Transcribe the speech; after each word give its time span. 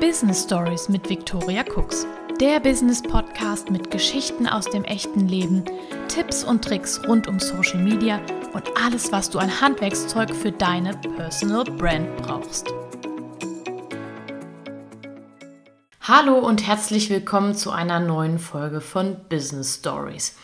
Business 0.00 0.44
Stories 0.44 0.88
mit 0.88 1.10
Victoria 1.10 1.62
Cooks. 1.76 2.06
Der 2.40 2.58
Business 2.58 3.02
Podcast 3.02 3.70
mit 3.70 3.90
Geschichten 3.90 4.48
aus 4.48 4.64
dem 4.64 4.82
echten 4.84 5.28
Leben, 5.28 5.62
Tipps 6.08 6.42
und 6.42 6.64
Tricks 6.64 6.98
rund 7.06 7.28
um 7.28 7.38
Social 7.38 7.82
Media 7.82 8.18
und 8.54 8.64
alles, 8.82 9.12
was 9.12 9.28
du 9.28 9.38
an 9.38 9.60
Handwerkszeug 9.60 10.34
für 10.34 10.52
deine 10.52 10.96
Personal 11.16 11.64
Brand 11.64 12.16
brauchst. 12.16 12.72
Hallo 16.00 16.38
und 16.38 16.66
herzlich 16.66 17.10
willkommen 17.10 17.54
zu 17.54 17.70
einer 17.70 18.00
neuen 18.00 18.38
Folge 18.38 18.80
von 18.80 19.18
Business 19.28 19.74
Stories. 19.80 20.34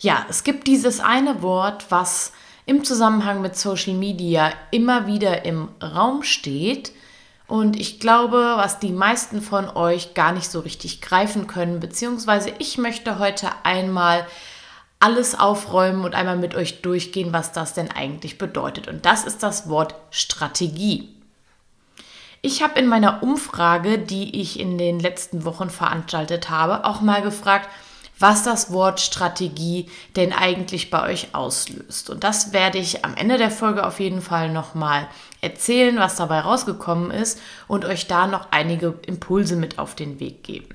Ja, 0.00 0.26
es 0.28 0.42
gibt 0.42 0.66
dieses 0.66 0.98
eine 0.98 1.40
Wort, 1.40 1.86
was 1.90 2.32
im 2.66 2.82
Zusammenhang 2.82 3.42
mit 3.42 3.56
Social 3.56 3.94
Media 3.94 4.50
immer 4.72 5.06
wieder 5.06 5.44
im 5.44 5.68
Raum 5.80 6.24
steht 6.24 6.90
und 7.46 7.78
ich 7.78 8.00
glaube, 8.00 8.54
was 8.56 8.78
die 8.78 8.92
meisten 8.92 9.42
von 9.42 9.68
euch 9.68 10.14
gar 10.14 10.32
nicht 10.32 10.50
so 10.50 10.60
richtig 10.60 11.02
greifen 11.02 11.46
können, 11.46 11.80
beziehungsweise 11.80 12.52
ich 12.58 12.78
möchte 12.78 13.18
heute 13.18 13.50
einmal 13.64 14.26
alles 14.98 15.38
aufräumen 15.38 16.04
und 16.04 16.14
einmal 16.14 16.38
mit 16.38 16.54
euch 16.54 16.80
durchgehen, 16.80 17.34
was 17.34 17.52
das 17.52 17.74
denn 17.74 17.90
eigentlich 17.90 18.38
bedeutet. 18.38 18.88
Und 18.88 19.04
das 19.04 19.24
ist 19.24 19.42
das 19.42 19.68
Wort 19.68 19.94
Strategie. 20.10 21.10
Ich 22.40 22.62
habe 22.62 22.78
in 22.78 22.86
meiner 22.86 23.22
Umfrage, 23.22 23.98
die 23.98 24.40
ich 24.40 24.58
in 24.58 24.78
den 24.78 24.98
letzten 25.00 25.44
Wochen 25.44 25.68
veranstaltet 25.68 26.48
habe, 26.48 26.84
auch 26.86 27.02
mal 27.02 27.20
gefragt, 27.20 27.68
was 28.24 28.42
das 28.42 28.72
Wort 28.72 29.00
Strategie 29.00 29.90
denn 30.16 30.32
eigentlich 30.32 30.88
bei 30.88 31.02
euch 31.02 31.34
auslöst. 31.34 32.08
Und 32.08 32.24
das 32.24 32.54
werde 32.54 32.78
ich 32.78 33.04
am 33.04 33.14
Ende 33.14 33.36
der 33.36 33.50
Folge 33.50 33.86
auf 33.86 34.00
jeden 34.00 34.22
Fall 34.22 34.50
nochmal 34.50 35.08
erzählen, 35.42 35.98
was 35.98 36.16
dabei 36.16 36.40
rausgekommen 36.40 37.10
ist 37.10 37.38
und 37.68 37.84
euch 37.84 38.06
da 38.06 38.26
noch 38.26 38.46
einige 38.50 38.98
Impulse 39.06 39.56
mit 39.56 39.78
auf 39.78 39.94
den 39.94 40.20
Weg 40.20 40.42
geben. 40.42 40.70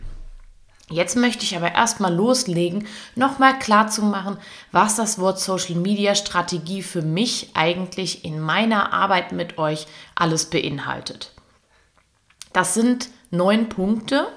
Jetzt 0.92 1.18
möchte 1.18 1.44
ich 1.44 1.58
aber 1.58 1.74
erstmal 1.74 2.14
loslegen, 2.14 2.88
nochmal 3.16 3.58
klar 3.58 3.88
zu 3.88 4.04
machen, 4.04 4.38
was 4.72 4.96
das 4.96 5.18
Wort 5.18 5.40
Social 5.40 5.76
Media 5.76 6.14
Strategie 6.14 6.84
für 6.84 7.02
mich 7.02 7.50
eigentlich 7.56 8.24
in 8.26 8.40
meiner 8.40 8.94
Arbeit 8.94 9.32
mit 9.32 9.58
euch 9.58 9.88
alles 10.14 10.52
beinhaltet. 10.52 11.34
Das 12.54 12.76
sind 12.76 13.10
neun 13.32 13.70
Punkte, 13.70 14.28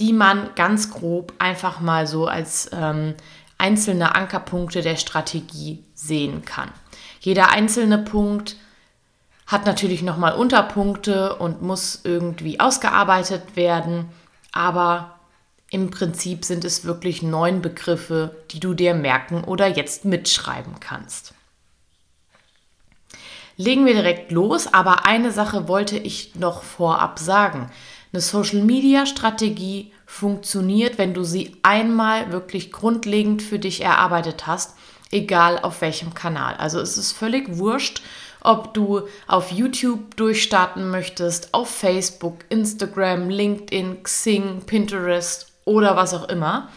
die 0.00 0.14
man 0.14 0.50
ganz 0.56 0.90
grob 0.90 1.34
einfach 1.38 1.80
mal 1.80 2.06
so 2.06 2.26
als 2.26 2.70
ähm, 2.72 3.14
einzelne 3.58 4.14
Ankerpunkte 4.14 4.80
der 4.80 4.96
Strategie 4.96 5.84
sehen 5.94 6.44
kann. 6.44 6.72
Jeder 7.20 7.50
einzelne 7.50 7.98
Punkt 7.98 8.56
hat 9.46 9.66
natürlich 9.66 10.00
nochmal 10.00 10.32
Unterpunkte 10.32 11.36
und 11.36 11.60
muss 11.60 12.00
irgendwie 12.02 12.60
ausgearbeitet 12.60 13.56
werden, 13.56 14.08
aber 14.52 15.18
im 15.68 15.90
Prinzip 15.90 16.46
sind 16.46 16.64
es 16.64 16.86
wirklich 16.86 17.22
neun 17.22 17.60
Begriffe, 17.60 18.36
die 18.52 18.58
du 18.58 18.72
dir 18.72 18.94
merken 18.94 19.44
oder 19.44 19.66
jetzt 19.66 20.06
mitschreiben 20.06 20.80
kannst. 20.80 21.34
Legen 23.58 23.84
wir 23.84 23.92
direkt 23.92 24.32
los, 24.32 24.72
aber 24.72 25.04
eine 25.04 25.30
Sache 25.30 25.68
wollte 25.68 25.98
ich 25.98 26.34
noch 26.36 26.62
vorab 26.62 27.18
sagen. 27.18 27.70
Eine 28.12 28.22
Social-Media-Strategie 28.22 29.92
funktioniert, 30.04 30.98
wenn 30.98 31.14
du 31.14 31.22
sie 31.22 31.56
einmal 31.62 32.32
wirklich 32.32 32.72
grundlegend 32.72 33.40
für 33.40 33.60
dich 33.60 33.82
erarbeitet 33.82 34.48
hast, 34.48 34.74
egal 35.12 35.60
auf 35.60 35.80
welchem 35.80 36.12
Kanal. 36.14 36.54
Also 36.56 36.80
es 36.80 36.98
ist 36.98 37.12
völlig 37.12 37.58
wurscht, 37.58 38.02
ob 38.40 38.74
du 38.74 39.02
auf 39.28 39.52
YouTube 39.52 40.16
durchstarten 40.16 40.90
möchtest, 40.90 41.54
auf 41.54 41.70
Facebook, 41.70 42.38
Instagram, 42.48 43.28
LinkedIn, 43.28 44.02
Xing, 44.02 44.62
Pinterest 44.66 45.52
oder 45.64 45.94
was 45.94 46.14
auch 46.14 46.28
immer. 46.28 46.68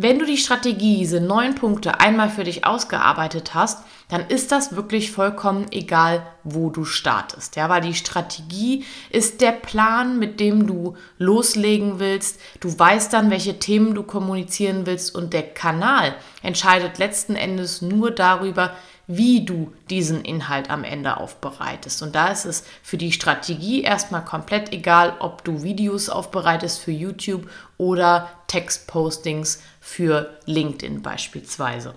Wenn 0.00 0.20
du 0.20 0.26
die 0.26 0.36
Strategie, 0.36 0.98
diese 0.98 1.20
neun 1.20 1.56
Punkte 1.56 1.98
einmal 1.98 2.30
für 2.30 2.44
dich 2.44 2.64
ausgearbeitet 2.64 3.54
hast, 3.54 3.82
dann 4.08 4.28
ist 4.28 4.52
das 4.52 4.76
wirklich 4.76 5.10
vollkommen 5.10 5.66
egal, 5.72 6.24
wo 6.44 6.70
du 6.70 6.84
startest. 6.84 7.56
Ja, 7.56 7.68
weil 7.68 7.80
die 7.80 7.94
Strategie 7.94 8.84
ist 9.10 9.40
der 9.40 9.50
Plan, 9.50 10.20
mit 10.20 10.38
dem 10.38 10.68
du 10.68 10.96
loslegen 11.18 11.98
willst. 11.98 12.38
Du 12.60 12.78
weißt 12.78 13.12
dann, 13.12 13.32
welche 13.32 13.58
Themen 13.58 13.96
du 13.96 14.04
kommunizieren 14.04 14.86
willst 14.86 15.12
und 15.16 15.32
der 15.32 15.42
Kanal 15.42 16.14
entscheidet 16.44 16.98
letzten 16.98 17.34
Endes 17.34 17.82
nur 17.82 18.12
darüber, 18.12 18.74
wie 19.08 19.44
du 19.44 19.72
diesen 19.88 20.22
Inhalt 20.22 20.68
am 20.68 20.84
Ende 20.84 21.16
aufbereitest. 21.16 22.02
Und 22.02 22.14
da 22.14 22.28
ist 22.28 22.44
es 22.44 22.62
für 22.82 22.98
die 22.98 23.10
Strategie 23.10 23.82
erstmal 23.82 24.22
komplett 24.22 24.70
egal, 24.72 25.16
ob 25.18 25.42
du 25.44 25.62
Videos 25.62 26.10
aufbereitest 26.10 26.78
für 26.78 26.92
YouTube 26.92 27.50
oder 27.78 28.28
Textpostings 28.48 29.62
für 29.80 30.38
LinkedIn 30.44 31.00
beispielsweise. 31.00 31.94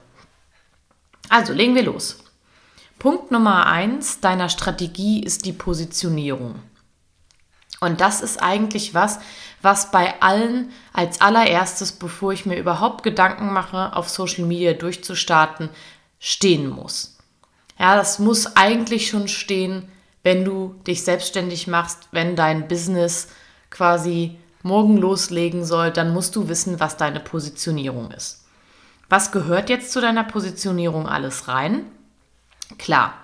Also 1.27 1.51
legen 1.51 1.75
wir 1.75 1.83
los. 1.83 2.23
Punkt 2.97 3.29
Nummer 3.29 3.65
eins 3.65 4.21
deiner 4.21 4.47
Strategie 4.47 5.21
ist 5.21 5.45
die 5.45 5.53
Positionierung. 5.53 6.55
Und 7.81 7.99
das 7.99 8.21
ist 8.21 8.41
eigentlich 8.41 8.93
was, 8.93 9.19
was 9.61 9.91
bei 9.91 10.21
allen 10.21 10.71
als 10.93 11.19
allererstes, 11.19 11.93
bevor 11.93 12.31
ich 12.31 12.45
mir 12.45 12.57
überhaupt 12.57 13.03
Gedanken 13.03 13.51
mache, 13.51 13.95
auf 13.95 14.07
Social 14.07 14.45
Media 14.45 14.73
durchzustarten, 14.73 15.69
stehen 16.21 16.69
muss. 16.69 17.17
Ja, 17.77 17.97
das 17.97 18.19
muss 18.19 18.55
eigentlich 18.55 19.09
schon 19.09 19.27
stehen, 19.27 19.89
wenn 20.23 20.45
du 20.45 20.75
dich 20.85 21.03
selbstständig 21.03 21.67
machst, 21.67 22.07
wenn 22.11 22.35
dein 22.35 22.67
Business 22.67 23.29
quasi 23.71 24.37
morgen 24.61 24.97
loslegen 24.97 25.65
soll, 25.65 25.89
dann 25.89 26.13
musst 26.13 26.35
du 26.35 26.47
wissen, 26.47 26.79
was 26.79 26.95
deine 26.95 27.19
Positionierung 27.19 28.11
ist. 28.11 28.45
Was 29.09 29.31
gehört 29.31 29.69
jetzt 29.69 29.91
zu 29.91 29.99
deiner 29.99 30.23
Positionierung 30.23 31.07
alles 31.07 31.47
rein? 31.47 31.85
Klar, 32.77 33.15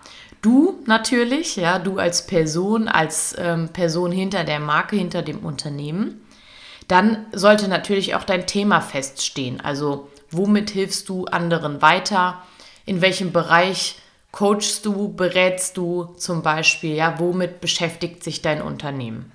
du 0.41 0.81
natürlich, 0.87 1.55
ja, 1.55 1.77
du 1.77 1.99
als 1.99 2.25
Person, 2.25 2.87
als 2.87 3.35
ähm, 3.37 3.69
Person 3.69 4.11
hinter 4.11 4.43
der 4.43 4.59
Marke, 4.59 4.95
hinter 4.95 5.21
dem 5.21 5.39
Unternehmen. 5.39 6.25
Dann 6.87 7.27
sollte 7.31 7.67
natürlich 7.67 8.15
auch 8.15 8.23
dein 8.23 8.47
Thema 8.47 8.81
feststehen. 8.81 9.61
Also, 9.61 10.09
womit 10.31 10.71
hilfst 10.71 11.07
du 11.09 11.25
anderen 11.25 11.81
weiter? 11.83 12.41
In 12.87 13.01
welchem 13.01 13.31
Bereich 13.31 13.99
coachst 14.31 14.85
du, 14.85 15.13
berätst 15.13 15.77
du 15.77 16.05
zum 16.17 16.41
Beispiel, 16.41 16.95
ja, 16.95 17.19
womit 17.19 17.61
beschäftigt 17.61 18.23
sich 18.23 18.41
dein 18.41 18.61
Unternehmen. 18.61 19.31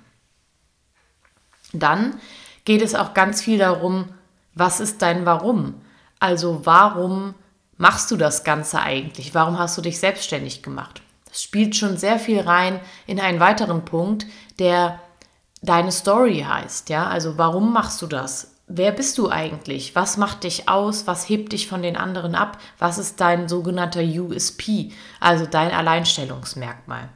Dann 1.71 2.19
geht 2.65 2.81
es 2.81 2.95
auch 2.95 3.13
ganz 3.13 3.41
viel 3.41 3.57
darum, 3.57 4.09
was 4.55 4.79
ist 4.79 5.01
dein 5.01 5.25
Warum? 5.25 5.75
Also 6.19 6.65
warum 6.65 7.35
machst 7.77 8.11
du 8.11 8.17
das 8.17 8.43
Ganze 8.43 8.81
eigentlich? 8.81 9.33
Warum 9.33 9.57
hast 9.57 9.77
du 9.77 9.81
dich 9.81 9.99
selbstständig 9.99 10.61
gemacht? 10.63 11.01
Das 11.27 11.41
spielt 11.41 11.75
schon 11.75 11.97
sehr 11.97 12.19
viel 12.19 12.39
rein 12.39 12.79
in 13.07 13.19
einen 13.19 13.39
weiteren 13.39 13.85
Punkt, 13.85 14.25
der 14.59 14.99
deine 15.61 15.91
Story 15.91 16.45
heißt, 16.47 16.89
ja? 16.89 17.07
Also 17.07 17.37
warum 17.37 17.73
machst 17.73 18.01
du 18.01 18.07
das? 18.07 18.52
Wer 18.75 18.91
bist 18.91 19.17
du 19.17 19.29
eigentlich? 19.29 19.95
Was 19.95 20.17
macht 20.17 20.43
dich 20.43 20.67
aus? 20.67 21.05
Was 21.05 21.29
hebt 21.29 21.53
dich 21.53 21.67
von 21.67 21.81
den 21.81 21.95
anderen 21.95 22.35
ab? 22.35 22.57
Was 22.79 22.97
ist 22.97 23.21
dein 23.21 23.47
sogenannter 23.47 24.01
USP, 24.01 24.91
also 25.19 25.45
dein 25.45 25.71
Alleinstellungsmerkmal? 25.71 27.09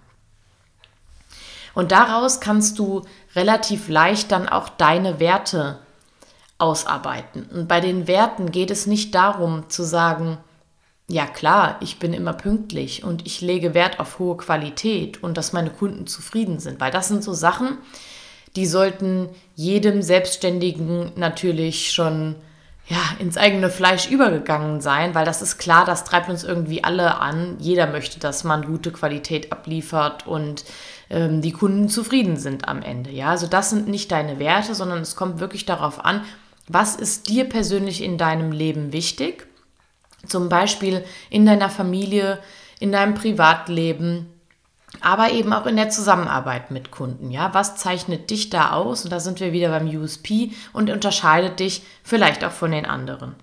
Und 1.74 1.92
daraus 1.92 2.40
kannst 2.40 2.80
du 2.80 3.04
relativ 3.36 3.88
leicht 3.88 4.32
dann 4.32 4.48
auch 4.48 4.70
deine 4.70 5.20
Werte 5.20 5.80
ausarbeiten. 6.58 7.44
Und 7.54 7.68
bei 7.68 7.80
den 7.80 8.08
Werten 8.08 8.52
geht 8.52 8.72
es 8.72 8.88
nicht 8.88 9.14
darum 9.14 9.70
zu 9.70 9.84
sagen, 9.84 10.38
ja 11.08 11.26
klar, 11.26 11.78
ich 11.80 12.00
bin 12.00 12.14
immer 12.14 12.34
pünktlich 12.34 13.04
und 13.04 13.26
ich 13.26 13.42
lege 13.42 13.74
Wert 13.74 14.00
auf 14.00 14.20
hohe 14.20 14.38
Qualität 14.38 15.24
und 15.24 15.38
dass 15.38 15.54
meine 15.54 15.70
Kunden 15.70 16.06
zufrieden 16.06 16.60
sind, 16.60 16.80
weil 16.80 16.92
das 16.92 17.08
sind 17.08 17.24
so 17.24 17.34
Sachen, 17.34 17.78
die 18.58 18.66
sollten 18.66 19.30
jedem 19.56 20.02
Selbstständigen 20.02 21.12
natürlich 21.16 21.94
schon 21.94 22.36
ja, 22.88 22.98
ins 23.20 23.38
eigene 23.38 23.70
Fleisch 23.70 24.10
übergegangen 24.10 24.82
sein, 24.82 25.14
weil 25.14 25.26
das 25.26 25.42
ist 25.42 25.58
klar, 25.58 25.86
das 25.86 26.06
treibt 26.06 26.30
uns 26.30 26.44
irgendwie 26.44 26.84
alle 26.84 27.20
an. 27.20 27.58
Jeder 27.60 27.86
möchte, 27.86 28.20
dass 28.20 28.44
man 28.44 28.66
gute 28.66 28.92
Qualität 28.92 29.52
abliefert 29.52 30.26
und 30.26 30.64
ähm, 31.10 31.42
die 31.42 31.52
Kunden 31.52 31.88
zufrieden 31.90 32.38
sind 32.38 32.68
am 32.68 32.82
Ende. 32.82 33.12
Ja, 33.12 33.28
also 33.28 33.46
das 33.46 33.70
sind 33.70 33.88
nicht 33.88 34.12
deine 34.12 34.40
Werte, 34.40 34.74
sondern 34.74 35.00
es 35.00 35.16
kommt 35.16 35.40
wirklich 35.40 35.66
darauf 35.66 36.04
an, 36.04 36.24
was 36.68 36.96
ist 36.96 37.30
dir 37.30 37.46
persönlich 37.48 38.02
in 38.02 38.18
deinem 38.18 38.52
Leben 38.52 38.92
wichtig? 38.92 39.48
Zum 40.26 40.50
Beispiel 40.50 41.04
in 41.30 41.46
deiner 41.46 41.70
Familie, 41.70 42.40
in 42.80 42.92
deinem 42.92 43.14
Privatleben, 43.14 44.34
aber 45.02 45.32
eben 45.32 45.54
auch 45.54 45.66
in 45.66 45.76
der 45.76 45.90
Zusammenarbeit 45.90 46.72
mit 46.72 46.92
Kunden. 46.92 47.32
Ja, 47.32 47.54
was 47.54 47.76
zeichnet 47.76 48.30
dich 48.30 48.50
da 48.50 48.72
aus? 48.72 49.04
Und 49.04 49.12
da 49.12 49.20
sind 49.20 49.40
wir 49.40 49.54
wieder 49.54 49.70
beim 49.70 49.88
USP 49.88 50.52
und 50.74 50.90
unterscheidet 50.90 51.60
dich 51.60 51.84
vielleicht 52.04 52.44
auch 52.44 52.52
von 52.52 52.72
den 52.72 52.86
anderen. 52.86 53.36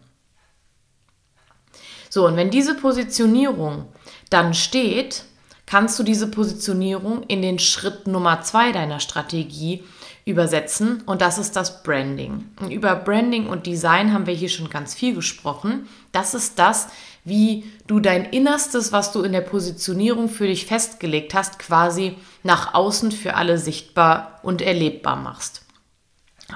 So, 2.10 2.26
und 2.26 2.36
wenn 2.36 2.50
diese 2.50 2.76
Positionierung 2.76 3.86
dann 4.30 4.54
steht, 4.54 5.24
kannst 5.66 5.98
du 5.98 6.02
diese 6.02 6.28
Positionierung 6.30 7.24
in 7.24 7.42
den 7.42 7.58
Schritt 7.58 8.06
Nummer 8.06 8.42
zwei 8.42 8.72
deiner 8.72 9.00
Strategie 9.00 9.82
übersetzen 10.24 11.02
und 11.06 11.20
das 11.20 11.38
ist 11.38 11.56
das 11.56 11.82
Branding. 11.82 12.44
Und 12.60 12.70
über 12.70 12.96
Branding 12.96 13.46
und 13.46 13.66
Design 13.66 14.12
haben 14.12 14.26
wir 14.26 14.34
hier 14.34 14.48
schon 14.48 14.70
ganz 14.70 14.94
viel 14.94 15.14
gesprochen. 15.14 15.88
Das 16.12 16.34
ist 16.34 16.58
das, 16.58 16.88
wie 17.25 17.65
du 17.87 18.00
dein 18.00 18.25
Innerstes, 18.25 18.93
was 18.93 19.12
du 19.12 19.23
in 19.23 19.32
der 19.32 19.41
Positionierung 19.41 20.29
für 20.29 20.47
dich 20.47 20.67
festgelegt 20.67 21.35
hast, 21.35 21.59
quasi 21.59 22.17
nach 22.43 22.75
außen 22.75 23.12
für 23.12 23.35
alle 23.35 23.59
sichtbar 23.59 24.41
und 24.43 24.61
erlebbar 24.61 25.17
machst. 25.17 25.62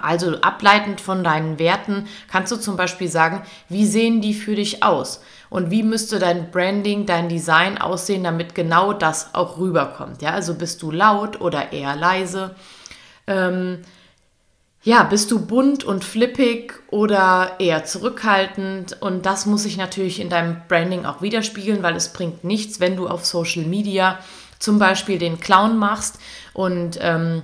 Also 0.03 0.41
ableitend 0.43 1.01
von 1.01 1.25
deinen 1.25 1.59
Werten 1.59 2.07
kannst 2.31 2.53
du 2.53 2.57
zum 2.57 2.77
Beispiel 2.77 3.09
sagen, 3.09 3.43
wie 3.69 3.87
sehen 3.87 4.21
die 4.21 4.35
für 4.35 4.55
dich 4.55 4.83
aus? 4.83 5.23
Und 5.51 5.71
wie 5.71 5.83
müsste 5.83 6.19
dein 6.19 6.51
Branding, 6.51 7.07
dein 7.07 7.31
Design 7.31 7.79
aussehen, 7.79 8.25
damit 8.25 8.55
genau 8.55 8.93
das 8.93 9.35
auch 9.35 9.59
rüberkommt? 9.59 10.21
Ja, 10.21 10.33
also 10.33 10.55
bist 10.55 10.83
du 10.83 10.91
laut 10.91 11.41
oder 11.41 11.73
eher 11.73 11.97
leise? 11.97 12.55
Ähm, 13.27 13.79
ja, 14.89 15.03
bist 15.03 15.31
du 15.31 15.45
bunt 15.45 15.85
und 15.85 16.03
flippig 16.03 16.73
oder 16.91 17.57
eher 17.59 17.85
zurückhaltend? 17.85 18.97
Und 19.03 19.27
das 19.27 19.45
muss 19.45 19.65
sich 19.65 19.77
natürlich 19.77 20.19
in 20.19 20.31
deinem 20.31 20.63
Branding 20.67 21.05
auch 21.05 21.21
widerspiegeln, 21.21 21.83
weil 21.83 21.95
es 21.95 22.15
bringt 22.15 22.43
nichts, 22.43 22.81
wenn 22.81 22.97
du 22.97 23.07
auf 23.07 23.27
Social 23.27 23.65
Media 23.65 24.19
zum 24.59 24.79
Beispiel 24.79 25.19
den 25.19 25.41
Clown 25.41 25.77
machst 25.77 26.19
und 26.55 26.99
ähm, 27.03 27.43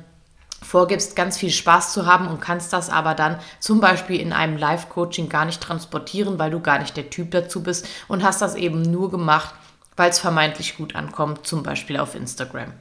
vorgibst, 0.63 1.17
ganz 1.17 1.37
viel 1.37 1.51
Spaß 1.51 1.93
zu 1.93 2.07
haben 2.07 2.29
und 2.29 2.41
kannst 2.41 2.73
das 2.73 2.89
aber 2.89 3.15
dann 3.15 3.39
zum 3.61 3.79
Beispiel 3.79 4.19
in 4.19 4.33
einem 4.33 4.57
Live-Coaching 4.57 5.29
gar 5.29 5.45
nicht 5.45 5.61
transportieren, 5.61 6.39
weil 6.39 6.51
du 6.51 6.61
gar 6.61 6.79
nicht 6.79 6.97
der 6.97 7.11
Typ 7.11 7.31
dazu 7.33 7.63
bist 7.63 7.87
und 8.09 8.23
hast 8.23 8.41
das 8.41 8.55
eben 8.55 8.81
nur 8.81 9.11
gemacht, 9.11 9.55
weil 9.97 10.09
es 10.09 10.19
vermeintlich 10.19 10.79
gut 10.79 10.97
ankommt, 10.97 11.47
zum 11.47 11.63
Beispiel 11.63 11.99
auf 11.99 12.15
Instagram. 12.15 12.73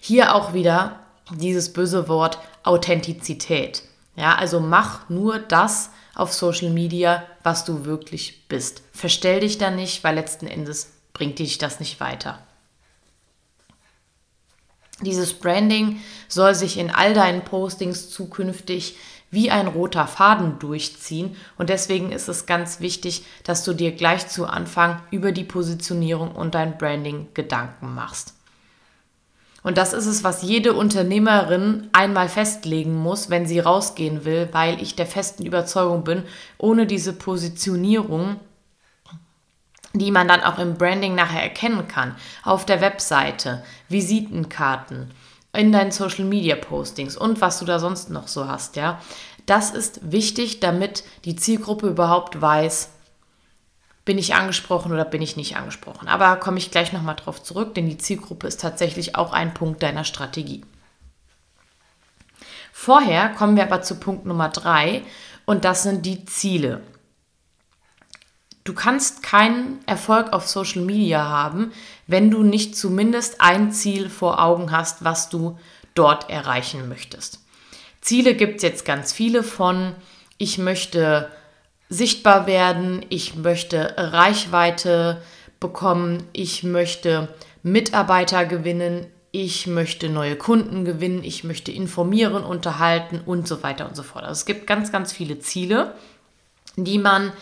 Hier 0.00 0.34
auch 0.34 0.54
wieder 0.54 1.00
dieses 1.30 1.72
böse 1.72 2.08
Wort 2.08 2.38
Authentizität. 2.62 3.82
Ja, 4.16 4.34
also 4.34 4.60
mach 4.60 5.08
nur 5.08 5.38
das 5.38 5.90
auf 6.14 6.32
Social 6.32 6.70
Media, 6.70 7.24
was 7.42 7.64
du 7.64 7.84
wirklich 7.84 8.48
bist. 8.48 8.82
Verstell 8.92 9.40
dich 9.40 9.58
da 9.58 9.70
nicht, 9.70 10.02
weil 10.02 10.16
letzten 10.16 10.46
Endes 10.46 10.92
bringt 11.12 11.38
dich 11.38 11.58
das 11.58 11.78
nicht 11.78 12.00
weiter. 12.00 12.40
Dieses 15.00 15.34
Branding 15.34 16.00
soll 16.26 16.56
sich 16.56 16.76
in 16.76 16.90
all 16.90 17.14
deinen 17.14 17.44
Postings 17.44 18.10
zukünftig 18.10 18.96
wie 19.30 19.50
ein 19.50 19.68
roter 19.68 20.06
Faden 20.06 20.58
durchziehen 20.58 21.36
und 21.56 21.68
deswegen 21.70 22.10
ist 22.12 22.28
es 22.28 22.46
ganz 22.46 22.80
wichtig, 22.80 23.24
dass 23.44 23.62
du 23.62 23.74
dir 23.74 23.92
gleich 23.92 24.26
zu 24.28 24.46
Anfang 24.46 25.00
über 25.10 25.32
die 25.32 25.44
Positionierung 25.44 26.32
und 26.32 26.54
dein 26.54 26.78
Branding 26.78 27.28
Gedanken 27.34 27.94
machst. 27.94 28.34
Und 29.68 29.76
das 29.76 29.92
ist 29.92 30.06
es, 30.06 30.24
was 30.24 30.40
jede 30.40 30.72
Unternehmerin 30.72 31.90
einmal 31.92 32.30
festlegen 32.30 32.94
muss, 32.94 33.28
wenn 33.28 33.44
sie 33.44 33.58
rausgehen 33.58 34.24
will, 34.24 34.48
weil 34.52 34.80
ich 34.80 34.96
der 34.96 35.04
festen 35.04 35.44
Überzeugung 35.44 36.04
bin, 36.04 36.22
ohne 36.56 36.86
diese 36.86 37.12
Positionierung, 37.12 38.40
die 39.92 40.10
man 40.10 40.26
dann 40.26 40.40
auch 40.40 40.58
im 40.58 40.78
Branding 40.78 41.14
nachher 41.14 41.42
erkennen 41.42 41.86
kann, 41.86 42.16
auf 42.44 42.64
der 42.64 42.80
Webseite, 42.80 43.62
Visitenkarten, 43.90 45.10
in 45.52 45.70
deinen 45.70 45.92
Social 45.92 46.24
Media 46.24 46.56
Postings 46.56 47.18
und 47.18 47.42
was 47.42 47.58
du 47.58 47.66
da 47.66 47.78
sonst 47.78 48.08
noch 48.08 48.26
so 48.26 48.48
hast, 48.48 48.76
ja. 48.76 49.02
Das 49.44 49.72
ist 49.72 50.10
wichtig, 50.10 50.60
damit 50.60 51.04
die 51.26 51.36
Zielgruppe 51.36 51.88
überhaupt 51.88 52.40
weiß, 52.40 52.88
bin 54.08 54.16
ich 54.16 54.34
angesprochen 54.34 54.90
oder 54.90 55.04
bin 55.04 55.20
ich 55.20 55.36
nicht 55.36 55.58
angesprochen. 55.58 56.08
Aber 56.08 56.36
komme 56.36 56.56
ich 56.56 56.70
gleich 56.70 56.94
nochmal 56.94 57.14
drauf 57.14 57.42
zurück, 57.42 57.74
denn 57.74 57.86
die 57.90 57.98
Zielgruppe 57.98 58.46
ist 58.46 58.58
tatsächlich 58.58 59.16
auch 59.16 59.34
ein 59.34 59.52
Punkt 59.52 59.82
deiner 59.82 60.04
Strategie. 60.04 60.64
Vorher 62.72 63.28
kommen 63.28 63.54
wir 63.54 63.64
aber 63.64 63.82
zu 63.82 63.96
Punkt 63.96 64.24
Nummer 64.24 64.48
drei 64.48 65.02
und 65.44 65.66
das 65.66 65.82
sind 65.82 66.06
die 66.06 66.24
Ziele. 66.24 66.80
Du 68.64 68.72
kannst 68.72 69.22
keinen 69.22 69.80
Erfolg 69.84 70.32
auf 70.32 70.48
Social 70.48 70.80
Media 70.80 71.28
haben, 71.28 71.70
wenn 72.06 72.30
du 72.30 72.42
nicht 72.42 72.78
zumindest 72.78 73.42
ein 73.42 73.72
Ziel 73.72 74.08
vor 74.08 74.42
Augen 74.42 74.72
hast, 74.72 75.04
was 75.04 75.28
du 75.28 75.58
dort 75.92 76.30
erreichen 76.30 76.88
möchtest. 76.88 77.40
Ziele 78.00 78.34
gibt 78.34 78.56
es 78.56 78.62
jetzt 78.62 78.86
ganz 78.86 79.12
viele 79.12 79.42
von, 79.42 79.94
ich 80.38 80.56
möchte 80.56 81.30
sichtbar 81.88 82.46
werden, 82.46 83.04
ich 83.08 83.36
möchte 83.36 83.94
Reichweite 83.96 85.22
bekommen, 85.60 86.22
ich 86.32 86.62
möchte 86.62 87.28
Mitarbeiter 87.62 88.44
gewinnen, 88.44 89.06
ich 89.30 89.66
möchte 89.66 90.08
neue 90.08 90.36
Kunden 90.36 90.84
gewinnen, 90.84 91.22
ich 91.22 91.44
möchte 91.44 91.70
informieren, 91.70 92.44
unterhalten 92.44 93.20
und 93.24 93.46
so 93.46 93.62
weiter 93.62 93.86
und 93.88 93.96
so 93.96 94.02
fort. 94.02 94.24
Also 94.24 94.32
es 94.32 94.46
gibt 94.46 94.66
ganz, 94.66 94.90
ganz 94.92 95.12
viele 95.12 95.38
Ziele, 95.38 95.94
die 96.76 96.98
man 96.98 97.32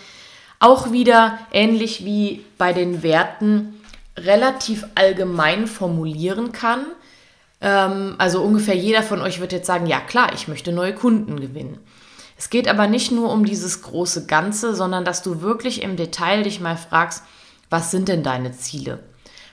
auch 0.59 0.93
wieder 0.93 1.39
ähnlich 1.53 2.05
wie 2.05 2.45
bei 2.59 2.73
den 2.73 3.03
Werten 3.03 3.81
relativ 4.17 4.87
allgemein 4.95 5.67
formulieren 5.67 6.53
kann. 6.53 6.87
Ähm, 7.61 8.15
also 8.19 8.43
ungefähr 8.43 8.75
jeder 8.75 9.03
von 9.03 9.21
euch 9.21 9.41
wird 9.41 9.53
jetzt 9.53 9.67
sagen, 9.67 9.87
ja 9.87 10.01
klar, 10.01 10.33
ich 10.35 10.49
möchte 10.49 10.73
neue 10.73 10.95
Kunden 10.95 11.39
gewinnen. 11.39 11.79
Es 12.37 12.51
geht 12.51 12.69
aber 12.69 12.87
nicht 12.87 13.13
nur 13.13 13.33
um 13.33 13.45
dieses 13.45 13.83
große 13.83 14.27
Ganze, 14.27 14.75
sondern 14.75 15.05
dass 15.05 15.23
du 15.23 15.41
wirklich 15.41 15.83
im 15.83 15.97
Detail 15.97 16.43
dich 16.43 16.61
mal 16.61 16.77
fragst, 16.77 17.23
was 17.71 17.91
sind 17.91 18.09
denn 18.09 18.23
deine 18.23 18.53
Ziele? 18.53 19.01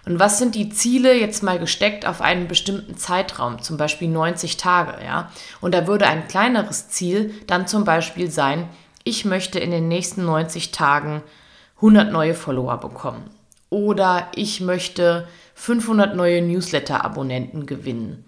Und 0.06 0.20
was 0.20 0.38
sind 0.38 0.56
die 0.56 0.70
Ziele 0.70 1.18
jetzt 1.18 1.44
mal 1.44 1.60
gesteckt 1.60 2.06
auf 2.06 2.22
einen 2.22 2.50
bestimmten 2.50 2.98
Zeitraum, 2.98 3.62
zum 3.62 3.78
Beispiel 3.78 4.10
90 4.10 4.58
Tage, 4.58 5.04
ja? 5.04 5.32
Und 5.62 5.74
da 5.74 5.88
würde 5.88 6.08
ein 6.08 6.28
kleineres 6.28 6.90
Ziel 6.90 7.34
dann 7.48 7.68
zum 7.68 7.86
Beispiel 7.86 8.30
sein, 8.30 8.68
ich 9.06 9.24
möchte 9.24 9.60
in 9.60 9.72
den 9.72 9.88
nächsten 9.88 10.26
90 10.26 10.72
Tagen 10.72 11.24
100 11.78 12.12
neue 12.12 12.34
Follower 12.34 12.78
bekommen. 12.78 13.30
Oder 13.70 14.28
ich 14.36 14.60
möchte 14.62 15.28
500 15.56 16.16
neue 16.16 16.42
Newsletter-Abonnenten 16.42 17.66
gewinnen. 17.66 18.26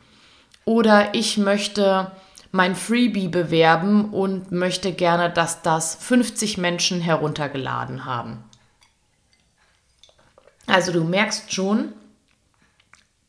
Oder 0.63 1.13
ich 1.13 1.37
möchte 1.37 2.11
mein 2.51 2.75
Freebie 2.75 3.27
bewerben 3.27 4.13
und 4.13 4.51
möchte 4.51 4.93
gerne, 4.93 5.29
dass 5.29 5.61
das 5.61 5.95
50 5.95 6.57
Menschen 6.57 7.01
heruntergeladen 7.01 8.05
haben. 8.05 8.43
Also 10.67 10.91
du 10.91 11.03
merkst 11.03 11.53
schon, 11.53 11.93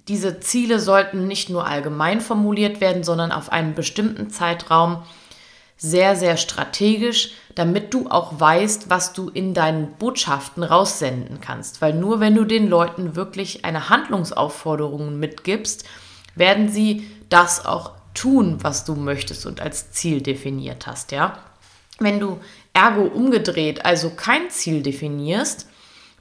diese 0.09 0.41
Ziele 0.41 0.79
sollten 0.79 1.27
nicht 1.27 1.51
nur 1.51 1.67
allgemein 1.67 2.21
formuliert 2.21 2.81
werden, 2.81 3.03
sondern 3.03 3.33
auf 3.33 3.51
einen 3.51 3.75
bestimmten 3.75 4.31
Zeitraum 4.31 5.03
sehr, 5.77 6.17
sehr 6.17 6.37
strategisch, 6.37 7.33
damit 7.55 7.93
du 7.93 8.09
auch 8.09 8.39
weißt, 8.39 8.89
was 8.89 9.13
du 9.13 9.29
in 9.29 9.53
deinen 9.53 9.93
Botschaften 9.95 10.63
raussenden 10.63 11.41
kannst. 11.41 11.83
Weil 11.83 11.93
nur 11.93 12.21
wenn 12.21 12.35
du 12.35 12.45
den 12.45 12.69
Leuten 12.69 13.17
wirklich 13.17 13.65
eine 13.65 13.89
Handlungsaufforderung 13.89 15.19
mitgibst, 15.19 15.85
werden 16.35 16.69
sie 16.71 17.11
das 17.29 17.67
auch 17.67 17.96
tun, 18.17 18.59
was 18.63 18.85
du 18.85 18.95
möchtest 18.97 19.47
und 19.47 19.61
als 19.61 19.93
Ziel 19.93 20.21
definiert 20.21 20.87
hast, 20.87 21.13
ja. 21.13 21.39
Wenn 21.99 22.21
du 22.21 22.41
ergo 22.73 23.03
umgedreht, 23.03 23.85
also 23.85 24.11
kein 24.11 24.51
Ziel 24.51 24.83
definierst, 24.83 25.69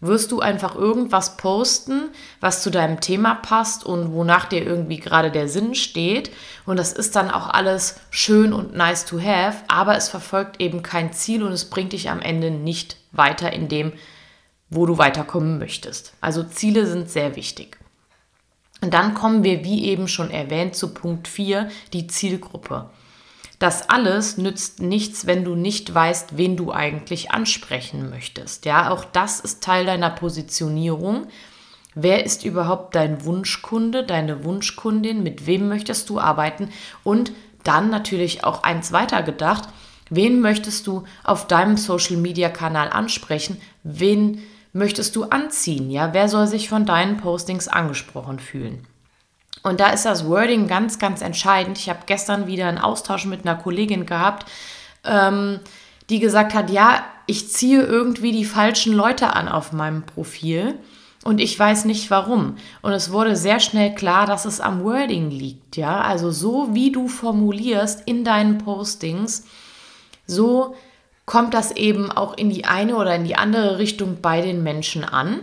wirst 0.02 0.32
du 0.32 0.40
einfach 0.40 0.75
irgendwas 0.75 1.38
posten, 1.38 2.10
was 2.40 2.62
zu 2.62 2.70
deinem 2.70 3.00
Thema 3.00 3.36
passt 3.36 3.86
und 3.86 4.12
wonach 4.14 4.46
dir 4.46 4.64
irgendwie 4.64 4.98
gerade 4.98 5.32
der 5.32 5.48
Sinn 5.48 5.74
steht. 5.74 6.32
Und 6.66 6.78
das 6.78 6.94
ist 6.94 7.16
dann 7.16 7.32
auch 7.32 7.50
alles 7.50 8.00
schön 8.10 8.54
und 8.54 8.75
nice 8.75 9.06
to 9.06 9.20
have, 9.20 9.64
aber 9.68 9.96
es 9.96 10.10
verfolgt 10.10 10.62
eben 10.62 10.84
kein 10.84 11.14
Ziel 11.14 11.44
und 11.44 11.52
es 11.52 11.66
bringt 11.70 11.94
dich 11.94 12.10
am 12.10 12.22
Ende 12.22 12.52
nicht 12.52 12.98
weiter 13.12 13.52
in 13.54 13.68
dem, 13.68 13.94
wo 14.70 14.86
du 14.86 14.98
weiterkommen 14.98 15.60
möchtest. 15.60 16.14
Also 16.22 16.44
Ziele 16.44 16.86
sind 16.88 17.10
sehr 17.10 17.36
wichtig. 17.36 17.78
Und 18.86 18.94
dann 18.94 19.15
kommen 19.15 19.44
wir, 19.44 19.63
wie 19.63 19.86
eben 19.86 20.08
schon 20.08 20.30
erwähnt, 20.30 20.75
zu 20.75 20.94
Punkt 20.94 21.27
4, 21.27 21.70
die 21.92 22.06
Zielgruppe. 22.06 22.92
Das 23.58 23.89
alles 23.89 24.38
nützt 24.38 24.80
nichts, 24.80 25.25
wenn 25.25 25.44
du 25.44 25.56
nicht 25.56 25.92
weißt, 25.92 26.38
wen 26.38 26.56
du 26.56 26.72
eigentlich 26.72 27.32
ansprechen 27.32 28.12
möchtest. 28.12 28.63
Ja, 28.65 28.92
auch 28.92 29.04
das 29.04 29.39
ist 29.39 29.63
Teil 29.63 29.88
deiner 29.88 30.12
Positionierung. 30.12 31.25
Wer 31.96 32.25
ist 32.25 32.46
überhaupt 32.46 32.94
dein 32.94 33.25
Wunschkunde, 33.25 34.04
deine 34.04 34.44
Wunschkundin? 34.44 35.24
Mit 35.24 35.48
wem 35.48 35.68
möchtest 35.68 36.08
du 36.12 36.20
arbeiten? 36.20 36.70
Und 37.04 37.32
dann 37.63 37.89
natürlich 37.89 38.44
auch 38.44 38.62
eins 38.62 38.92
weiter 38.92 39.24
gedacht. 39.24 39.68
Wen 40.12 40.42
möchtest 40.42 40.86
du 40.86 41.06
auf 41.24 41.48
deinem 41.48 41.77
Social 41.77 42.18
Media 42.18 42.50
Kanal 42.50 42.89
ansprechen? 42.89 43.60
Wen 43.82 44.34
möchtest 44.34 44.55
du 45.15 45.24
anziehen? 45.24 45.89
Ja, 45.89 46.13
wer 46.13 46.27
soll 46.27 46.48
sich 46.48 46.67
von 46.67 46.86
deinen 46.86 47.15
Postings 47.15 47.70
angesprochen 47.70 48.39
fühlen? 48.39 48.86
Und 49.63 49.79
da 49.79 49.88
ist 49.89 50.05
das 50.05 50.27
Wording 50.27 50.67
ganz, 50.67 51.00
ganz 51.00 51.22
entscheidend. 51.22 51.77
Ich 51.77 51.89
habe 51.89 52.00
gestern 52.05 52.46
wieder 52.46 52.67
einen 52.67 52.77
Austausch 52.77 53.25
mit 53.25 53.48
einer 53.48 53.55
Kollegin 53.55 54.05
gehabt, 54.05 54.46
ähm, 55.05 55.62
die 56.10 56.20
gesagt 56.20 56.53
hat, 56.53 56.70
ja, 56.70 57.03
ich 57.25 57.50
ziehe 57.50 57.82
irgendwie 57.82 58.34
die 58.34 58.46
falschen 58.46 58.94
Leute 58.94 59.34
an 59.34 59.48
auf 59.48 59.72
meinem 59.72 60.03
Profil. 60.03 60.77
Und 61.24 61.39
ich 61.39 61.58
weiß 61.58 61.86
nicht 61.86 62.12
warum. 62.12 62.58
Und 62.84 62.91
es 62.91 63.12
wurde 63.12 63.36
sehr 63.36 63.60
schnell 63.60 63.96
klar, 63.96 64.27
dass 64.27 64.46
es 64.46 64.62
am 64.62 64.84
Wording 64.84 65.32
liegt. 65.32 65.77
Ja, 65.77 66.01
also 66.01 66.32
so 66.32 66.75
wie 66.75 66.91
du 66.91 67.08
formulierst 67.08 68.03
in 68.05 68.24
deinen 68.24 68.60
Postings, 68.60 69.46
so 70.27 70.75
kommt 71.25 71.53
das 71.53 71.72
eben 71.72 72.12
auch 72.12 72.38
in 72.38 72.50
die 72.50 72.65
eine 72.65 72.96
oder 72.96 73.15
in 73.15 73.24
die 73.24 73.36
andere 73.36 73.77
Richtung 73.77 74.22
bei 74.22 74.41
den 74.41 74.63
Menschen 74.63 75.03
an. 75.03 75.41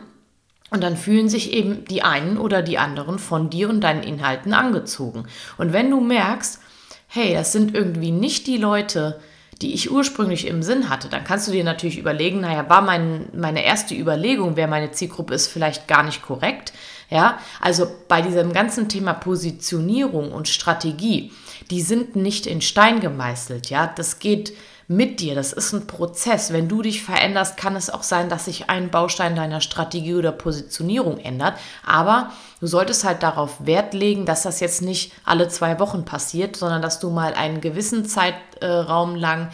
Und 0.71 0.83
dann 0.83 0.97
fühlen 0.97 1.29
sich 1.29 1.53
eben 1.53 1.85
die 1.85 2.03
einen 2.03 2.39
oder 2.39 2.63
die 2.63 2.79
anderen 2.79 3.19
von 3.19 3.51
dir 3.51 3.69
und 3.69 3.83
deinen 3.83 4.03
Inhalten 4.03 4.55
angezogen. 4.55 5.27
Und 5.59 5.75
wenn 5.75 5.91
du 5.91 6.01
merkst, 6.01 6.61
hey, 7.09 7.35
das 7.35 7.53
sind 7.53 7.75
irgendwie 7.75 8.11
nicht 8.11 8.47
die 8.47 8.57
Leute, 8.57 9.21
die 9.61 9.75
ich 9.75 9.91
ursprünglich 9.91 10.47
im 10.47 10.63
Sinn 10.63 10.89
hatte, 10.89 11.09
dann 11.09 11.25
kannst 11.25 11.47
du 11.47 11.53
dir 11.53 11.63
natürlich 11.63 11.99
überlegen, 11.99 12.41
naja, 12.41 12.69
war 12.71 12.81
mein, 12.81 13.29
meine 13.35 13.65
erste 13.65 13.95
Überlegung, 13.95 14.57
wer 14.57 14.67
meine 14.67 14.93
Zielgruppe 14.93 15.35
ist, 15.35 15.47
vielleicht 15.47 15.87
gar 15.89 16.03
nicht 16.03 16.23
korrekt. 16.23 16.73
Ja, 17.11 17.39
also 17.61 17.87
bei 18.09 18.23
diesem 18.23 18.55
ganzen 18.55 18.89
Thema 18.89 19.13
Positionierung 19.13 20.33
und 20.33 20.49
Strategie, 20.49 21.31
die 21.71 21.83
sind 21.83 22.17
nicht 22.17 22.47
in 22.47 22.63
Stein 22.63 23.01
gemeißelt. 23.01 23.69
Ja, 23.69 23.87
das 23.87 24.19
geht 24.19 24.55
mit 24.97 25.21
dir. 25.21 25.35
Das 25.35 25.53
ist 25.53 25.73
ein 25.73 25.87
Prozess. 25.87 26.53
Wenn 26.53 26.69
du 26.69 26.83
dich 26.83 27.03
veränderst, 27.03 27.57
kann 27.57 27.77
es 27.77 27.91
auch 27.91 28.03
sein, 28.03 28.29
dass 28.29 28.47
sich 28.47 28.71
ein 28.71 28.91
Baustein 28.91 29.37
deiner 29.37 29.61
Strategie 29.61 30.15
oder 30.15 30.33
Positionierung 30.33 31.19
ändert. 31.19 31.55
Aber 31.85 32.31
du 32.61 32.67
solltest 32.67 33.05
halt 33.05 33.23
darauf 33.23 33.67
Wert 33.67 33.95
legen, 33.95 34.27
dass 34.27 34.43
das 34.43 34.61
jetzt 34.61 34.83
nicht 34.83 35.13
alle 35.25 35.49
zwei 35.49 35.79
Wochen 35.79 36.05
passiert, 36.05 36.57
sondern 36.57 36.83
dass 36.83 37.01
du 37.01 37.11
mal 37.11 37.35
einen 37.35 37.61
gewissen 37.61 38.05
Zeitraum 38.05 39.15
lang 39.15 39.51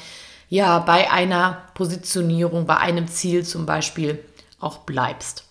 ja 0.49 0.79
bei 0.79 1.11
einer 1.11 1.63
Positionierung, 1.75 2.67
bei 2.67 2.77
einem 2.77 3.09
Ziel 3.09 3.45
zum 3.45 3.67
Beispiel 3.67 4.25
auch 4.61 4.79
bleibst. 4.79 5.45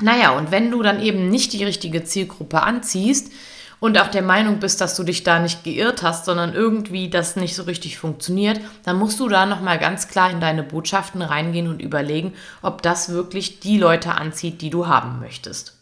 Naja, 0.00 0.36
und 0.36 0.50
wenn 0.50 0.70
du 0.70 0.82
dann 0.82 1.00
eben 1.00 1.28
nicht 1.28 1.52
die 1.52 1.64
richtige 1.64 2.04
Zielgruppe 2.04 2.62
anziehst, 2.62 3.32
und 3.80 3.98
auch 3.98 4.08
der 4.08 4.22
Meinung 4.22 4.58
bist, 4.58 4.80
dass 4.80 4.96
du 4.96 5.02
dich 5.02 5.22
da 5.22 5.38
nicht 5.38 5.64
geirrt 5.64 6.02
hast, 6.02 6.24
sondern 6.24 6.54
irgendwie 6.54 7.10
das 7.10 7.36
nicht 7.36 7.54
so 7.54 7.64
richtig 7.64 7.98
funktioniert, 7.98 8.60
dann 8.84 8.96
musst 8.96 9.20
du 9.20 9.28
da 9.28 9.46
nochmal 9.46 9.78
ganz 9.78 10.08
klar 10.08 10.30
in 10.30 10.40
deine 10.40 10.62
Botschaften 10.62 11.22
reingehen 11.22 11.68
und 11.68 11.82
überlegen, 11.82 12.34
ob 12.62 12.82
das 12.82 13.10
wirklich 13.10 13.60
die 13.60 13.78
Leute 13.78 14.12
anzieht, 14.12 14.62
die 14.62 14.70
du 14.70 14.86
haben 14.86 15.20
möchtest. 15.20 15.76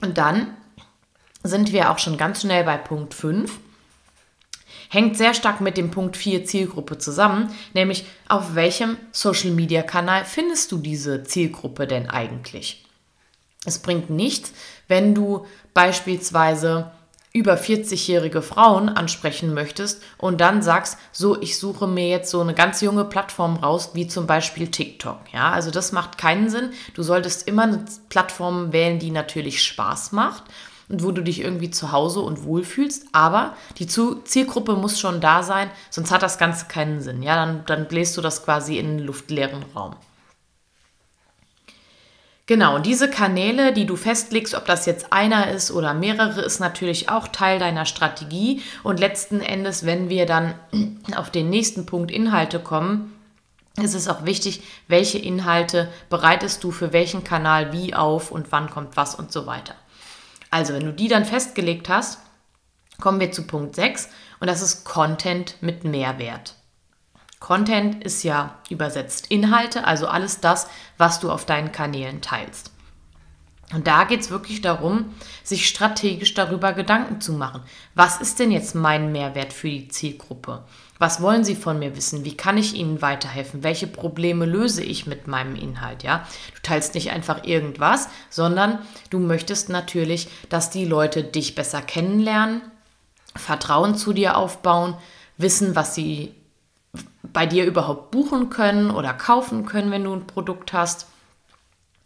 Und 0.00 0.18
dann 0.18 0.56
sind 1.42 1.72
wir 1.72 1.90
auch 1.90 1.98
schon 1.98 2.16
ganz 2.16 2.42
schnell 2.42 2.64
bei 2.64 2.76
Punkt 2.76 3.14
5. 3.14 3.58
Hängt 4.90 5.16
sehr 5.16 5.32
stark 5.32 5.60
mit 5.60 5.76
dem 5.76 5.90
Punkt 5.90 6.16
4 6.16 6.44
Zielgruppe 6.44 6.98
zusammen, 6.98 7.52
nämlich 7.72 8.04
auf 8.28 8.54
welchem 8.54 8.96
Social-Media-Kanal 9.10 10.24
findest 10.24 10.70
du 10.70 10.78
diese 10.78 11.24
Zielgruppe 11.24 11.86
denn 11.86 12.10
eigentlich? 12.10 12.84
Es 13.64 13.78
bringt 13.78 14.10
nichts, 14.10 14.52
wenn 14.92 15.14
du 15.14 15.46
beispielsweise 15.72 16.90
über 17.32 17.54
40-jährige 17.54 18.42
Frauen 18.42 18.90
ansprechen 18.90 19.54
möchtest 19.54 20.02
und 20.18 20.38
dann 20.42 20.60
sagst, 20.60 20.98
so, 21.12 21.40
ich 21.40 21.58
suche 21.58 21.86
mir 21.86 22.08
jetzt 22.08 22.30
so 22.30 22.42
eine 22.42 22.52
ganz 22.52 22.82
junge 22.82 23.06
Plattform 23.06 23.56
raus, 23.56 23.92
wie 23.94 24.06
zum 24.06 24.26
Beispiel 24.26 24.70
TikTok. 24.70 25.18
Ja, 25.32 25.50
also 25.50 25.70
das 25.70 25.92
macht 25.92 26.18
keinen 26.18 26.50
Sinn. 26.50 26.72
Du 26.92 27.02
solltest 27.02 27.48
immer 27.48 27.62
eine 27.62 27.86
Plattform 28.10 28.74
wählen, 28.74 28.98
die 28.98 29.10
natürlich 29.10 29.62
Spaß 29.62 30.12
macht 30.12 30.42
und 30.90 31.02
wo 31.02 31.10
du 31.10 31.22
dich 31.22 31.40
irgendwie 31.40 31.70
zu 31.70 31.90
Hause 31.90 32.20
und 32.20 32.44
wohlfühlst. 32.44 33.06
Aber 33.12 33.56
die 33.78 33.86
Zielgruppe 33.86 34.74
muss 34.74 35.00
schon 35.00 35.22
da 35.22 35.42
sein, 35.42 35.70
sonst 35.88 36.10
hat 36.10 36.22
das 36.22 36.36
Ganze 36.36 36.66
keinen 36.66 37.00
Sinn. 37.00 37.22
Ja, 37.22 37.36
dann, 37.36 37.64
dann 37.64 37.88
bläst 37.88 38.14
du 38.18 38.20
das 38.20 38.44
quasi 38.44 38.76
in 38.76 38.88
einen 38.88 38.98
luftleeren 38.98 39.64
Raum. 39.74 39.96
Genau, 42.46 42.80
diese 42.80 43.08
Kanäle, 43.08 43.72
die 43.72 43.86
du 43.86 43.94
festlegst, 43.94 44.54
ob 44.54 44.66
das 44.66 44.84
jetzt 44.84 45.12
einer 45.12 45.50
ist 45.50 45.70
oder 45.70 45.94
mehrere, 45.94 46.40
ist 46.40 46.58
natürlich 46.58 47.08
auch 47.08 47.28
Teil 47.28 47.60
deiner 47.60 47.86
Strategie. 47.86 48.62
Und 48.82 48.98
letzten 48.98 49.40
Endes, 49.40 49.86
wenn 49.86 50.08
wir 50.08 50.26
dann 50.26 50.54
auf 51.16 51.30
den 51.30 51.50
nächsten 51.50 51.86
Punkt 51.86 52.10
Inhalte 52.10 52.58
kommen, 52.58 53.12
ist 53.76 53.94
es 53.94 54.08
auch 54.08 54.24
wichtig, 54.24 54.62
welche 54.88 55.18
Inhalte 55.18 55.88
bereitest 56.10 56.62
du 56.64 56.72
für 56.72 56.92
welchen 56.92 57.24
Kanal 57.24 57.72
wie 57.72 57.94
auf 57.94 58.30
und 58.30 58.50
wann 58.50 58.68
kommt 58.68 58.96
was 58.96 59.14
und 59.14 59.32
so 59.32 59.46
weiter. 59.46 59.74
Also, 60.50 60.74
wenn 60.74 60.84
du 60.84 60.92
die 60.92 61.08
dann 61.08 61.24
festgelegt 61.24 61.88
hast, 61.88 62.18
kommen 63.00 63.20
wir 63.20 63.32
zu 63.32 63.46
Punkt 63.46 63.76
6 63.76 64.10
und 64.40 64.48
das 64.48 64.60
ist 64.60 64.84
Content 64.84 65.56
mit 65.60 65.84
Mehrwert. 65.84 66.56
Content 67.42 68.04
ist 68.04 68.22
ja 68.22 68.54
übersetzt 68.70 69.26
Inhalte, 69.28 69.84
also 69.84 70.06
alles 70.06 70.38
das, 70.38 70.68
was 70.96 71.18
du 71.18 71.28
auf 71.28 71.44
deinen 71.44 71.72
Kanälen 71.72 72.20
teilst. 72.20 72.70
Und 73.74 73.88
da 73.88 74.04
geht 74.04 74.20
es 74.20 74.30
wirklich 74.30 74.60
darum, 74.60 75.12
sich 75.42 75.68
strategisch 75.68 76.34
darüber 76.34 76.72
Gedanken 76.72 77.20
zu 77.20 77.32
machen. 77.32 77.62
Was 77.96 78.20
ist 78.20 78.38
denn 78.38 78.52
jetzt 78.52 78.76
mein 78.76 79.10
Mehrwert 79.10 79.52
für 79.52 79.68
die 79.68 79.88
Zielgruppe? 79.88 80.62
Was 81.00 81.20
wollen 81.20 81.42
sie 81.42 81.56
von 81.56 81.80
mir 81.80 81.96
wissen? 81.96 82.24
Wie 82.24 82.36
kann 82.36 82.58
ich 82.58 82.74
ihnen 82.74 83.02
weiterhelfen? 83.02 83.64
Welche 83.64 83.88
Probleme 83.88 84.46
löse 84.46 84.84
ich 84.84 85.08
mit 85.08 85.26
meinem 85.26 85.56
Inhalt? 85.56 86.04
Ja, 86.04 86.28
du 86.54 86.62
teilst 86.62 86.94
nicht 86.94 87.10
einfach 87.10 87.42
irgendwas, 87.42 88.08
sondern 88.30 88.78
du 89.10 89.18
möchtest 89.18 89.68
natürlich, 89.68 90.28
dass 90.48 90.70
die 90.70 90.84
Leute 90.84 91.24
dich 91.24 91.56
besser 91.56 91.82
kennenlernen, 91.82 92.62
Vertrauen 93.34 93.96
zu 93.96 94.12
dir 94.12 94.36
aufbauen, 94.36 94.94
wissen, 95.38 95.74
was 95.74 95.96
sie 95.96 96.36
bei 97.32 97.46
dir 97.46 97.64
überhaupt 97.64 98.10
buchen 98.10 98.50
können 98.50 98.90
oder 98.90 99.12
kaufen 99.12 99.66
können, 99.66 99.90
wenn 99.90 100.04
du 100.04 100.12
ein 100.12 100.26
Produkt 100.26 100.72
hast. 100.72 101.06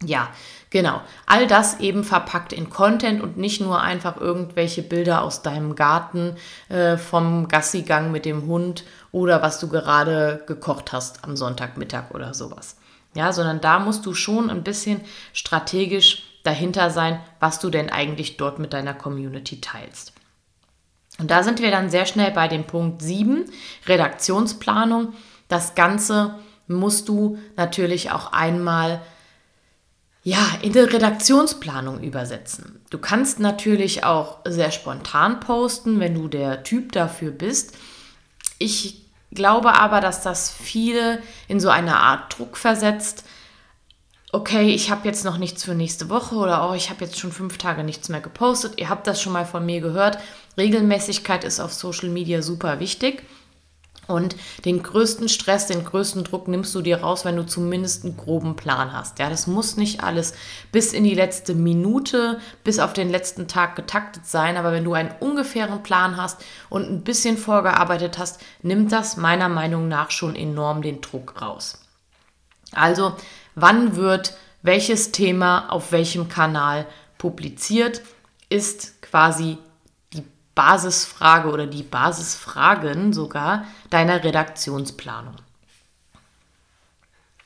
Ja, 0.03 0.29
genau. 0.69 1.01
All 1.25 1.47
das 1.47 1.79
eben 1.79 2.03
verpackt 2.03 2.53
in 2.53 2.69
Content 2.69 3.21
und 3.21 3.37
nicht 3.37 3.61
nur 3.61 3.81
einfach 3.81 4.17
irgendwelche 4.17 4.83
Bilder 4.83 5.23
aus 5.23 5.41
deinem 5.41 5.75
Garten 5.75 6.35
äh, 6.69 6.97
vom 6.97 7.47
Gassigang 7.47 8.11
mit 8.11 8.25
dem 8.25 8.45
Hund 8.45 8.83
oder 9.11 9.41
was 9.41 9.59
du 9.59 9.67
gerade 9.69 10.43
gekocht 10.45 10.93
hast 10.93 11.23
am 11.23 11.35
Sonntagmittag 11.35 12.11
oder 12.11 12.33
sowas. 12.33 12.77
Ja, 13.15 13.33
sondern 13.33 13.59
da 13.61 13.79
musst 13.79 14.05
du 14.05 14.13
schon 14.13 14.51
ein 14.51 14.63
bisschen 14.63 15.01
strategisch 15.33 16.23
dahinter 16.43 16.91
sein, 16.91 17.19
was 17.39 17.59
du 17.59 17.71
denn 17.71 17.89
eigentlich 17.89 18.37
dort 18.37 18.59
mit 18.59 18.73
deiner 18.73 18.93
Community 18.93 19.59
teilst. 19.59 20.13
Und 21.19 21.31
da 21.31 21.43
sind 21.43 21.61
wir 21.61 21.71
dann 21.71 21.89
sehr 21.89 22.05
schnell 22.05 22.31
bei 22.31 22.47
dem 22.47 22.65
Punkt 22.65 23.01
7, 23.01 23.45
Redaktionsplanung. 23.87 25.13
Das 25.47 25.75
Ganze 25.75 26.35
musst 26.67 27.09
du 27.09 27.37
natürlich 27.55 28.11
auch 28.11 28.33
einmal 28.33 29.01
ja, 30.23 30.45
in 30.61 30.73
der 30.73 30.91
Redaktionsplanung 30.91 32.01
übersetzen. 32.03 32.81
Du 32.89 32.97
kannst 32.97 33.39
natürlich 33.39 34.03
auch 34.03 34.39
sehr 34.45 34.71
spontan 34.71 35.39
posten, 35.39 36.01
wenn 36.01 36.15
du 36.15 36.27
der 36.27 36.63
Typ 36.63 36.91
dafür 36.91 37.31
bist. 37.31 37.77
Ich 38.59 39.05
glaube 39.31 39.79
aber, 39.79 40.01
dass 40.01 40.23
das 40.23 40.51
viele 40.51 41.21
in 41.47 41.61
so 41.61 41.69
eine 41.69 41.97
Art 41.97 42.37
Druck 42.37 42.57
versetzt, 42.57 43.23
okay, 44.33 44.69
ich 44.69 44.91
habe 44.91 45.07
jetzt 45.07 45.23
noch 45.23 45.37
nichts 45.37 45.63
für 45.63 45.75
nächste 45.75 46.09
Woche 46.09 46.35
oder 46.35 46.69
oh, 46.69 46.73
ich 46.73 46.89
habe 46.89 47.05
jetzt 47.05 47.17
schon 47.17 47.31
fünf 47.31 47.57
Tage 47.57 47.83
nichts 47.83 48.09
mehr 48.09 48.21
gepostet. 48.21 48.73
Ihr 48.77 48.89
habt 48.89 49.07
das 49.07 49.21
schon 49.21 49.33
mal 49.33 49.45
von 49.45 49.65
mir 49.65 49.79
gehört. 49.79 50.17
Regelmäßigkeit 50.57 51.43
ist 51.43 51.59
auf 51.59 51.73
Social 51.73 52.09
Media 52.09 52.41
super 52.41 52.79
wichtig. 52.79 53.23
Und 54.07 54.37
den 54.63 54.81
größten 54.83 55.27
Stress, 55.27 55.67
den 55.67 55.83
größten 55.83 56.23
Druck 56.23 56.47
nimmst 56.47 56.73
du 56.73 56.81
dir 56.81 57.01
raus, 57.01 57.25
wenn 57.25 57.35
du 57.35 57.45
zumindest 57.45 58.05
einen 58.05 58.15
groben 58.15 58.55
Plan 58.55 58.93
hast. 58.93 59.19
Ja, 59.19 59.29
das 59.29 59.47
muss 59.47 59.75
nicht 59.75 60.01
alles 60.01 60.33
bis 60.71 60.93
in 60.93 61.03
die 61.03 61.13
letzte 61.13 61.53
Minute, 61.53 62.39
bis 62.63 62.79
auf 62.79 62.93
den 62.93 63.09
letzten 63.09 63.49
Tag 63.49 63.75
getaktet 63.75 64.25
sein. 64.25 64.55
Aber 64.55 64.71
wenn 64.71 64.85
du 64.85 64.93
einen 64.93 65.11
ungefähren 65.19 65.83
Plan 65.83 66.15
hast 66.15 66.41
und 66.69 66.89
ein 66.89 67.03
bisschen 67.03 67.37
vorgearbeitet 67.37 68.17
hast, 68.17 68.39
nimmt 68.61 68.93
das 68.93 69.17
meiner 69.17 69.49
Meinung 69.49 69.89
nach 69.89 70.09
schon 70.09 70.37
enorm 70.37 70.81
den 70.81 71.01
Druck 71.01 71.41
raus. 71.41 71.81
Also 72.71 73.13
wann 73.55 73.97
wird 73.97 74.37
welches 74.61 75.11
Thema 75.11 75.69
auf 75.69 75.91
welchem 75.91 76.29
Kanal 76.29 76.85
publiziert, 77.17 78.01
ist 78.49 79.01
quasi 79.01 79.57
Basisfrage 80.57 81.49
oder 81.49 81.67
die 81.67 81.83
Basisfragen 81.83 83.13
sogar 83.13 83.65
deiner 83.91 84.23
Redaktionsplanung. 84.23 85.35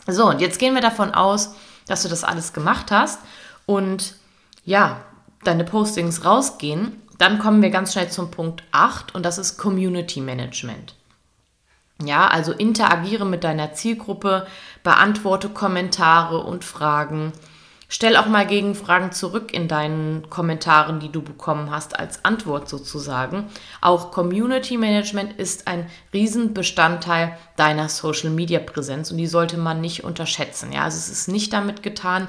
So, 0.08 0.30
und 0.30 0.40
jetzt 0.40 0.60
gehen 0.60 0.74
wir 0.74 0.82
davon 0.82 1.14
aus, 1.14 1.54
dass 1.88 2.04
du 2.04 2.10
das 2.10 2.24
alles 2.24 2.54
gemacht 2.54 2.90
hast 2.90 3.20
und 3.66 4.16
ja, 4.64 5.02
deine 5.44 5.66
Postings 5.66 6.24
rausgehen. 6.24 7.02
Dann 7.18 7.38
kommen 7.38 7.62
wir 7.62 7.70
ganz 7.70 7.92
schnell 7.92 8.10
zum 8.10 8.32
Punkt 8.32 8.64
8 8.72 9.14
und 9.14 9.26
das 9.26 9.38
ist 9.38 9.58
Community 9.58 10.22
Management. 10.22 10.96
Ja, 12.02 12.28
also 12.28 12.54
interagiere 12.54 13.26
mit 13.26 13.44
deiner 13.44 13.74
Zielgruppe, 13.74 14.48
beantworte 14.84 15.50
Kommentare 15.50 16.40
und 16.40 16.64
Fragen, 16.64 17.34
Stell 17.94 18.16
auch 18.16 18.28
mal 18.28 18.48
Gegenfragen 18.48 19.12
zurück 19.12 19.54
in 19.54 19.68
deinen 19.68 20.30
Kommentaren, 20.30 21.02
die 21.02 21.12
du 21.12 21.22
bekommen 21.22 21.72
hast, 21.72 22.00
als 22.00 22.24
Antwort 22.24 22.70
sozusagen. 22.70 23.50
Auch 23.82 24.12
Community 24.12 24.78
Management 24.78 25.38
ist 25.38 25.68
ein 25.68 25.90
Riesenbestandteil 26.14 27.38
deiner 27.58 27.90
Social 27.90 28.30
Media 28.30 28.60
Präsenz 28.60 29.12
und 29.12 29.18
die 29.18 29.28
sollte 29.28 29.58
man 29.58 29.82
nicht 29.82 30.06
unterschätzen. 30.06 30.72
Ja, 30.72 30.86
also 30.86 30.98
es 30.98 31.10
ist 31.10 31.28
nicht 31.28 31.52
damit 31.52 31.84
getan, 31.84 32.28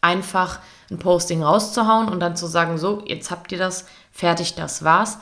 einfach 0.00 0.58
ein 0.90 0.98
Posting 0.98 1.44
rauszuhauen 1.44 2.08
und 2.08 2.18
dann 2.18 2.34
zu 2.34 2.48
sagen, 2.48 2.76
so, 2.76 3.04
jetzt 3.06 3.30
habt 3.30 3.52
ihr 3.52 3.58
das, 3.58 3.86
fertig, 4.10 4.56
das 4.56 4.82
war's, 4.82 5.18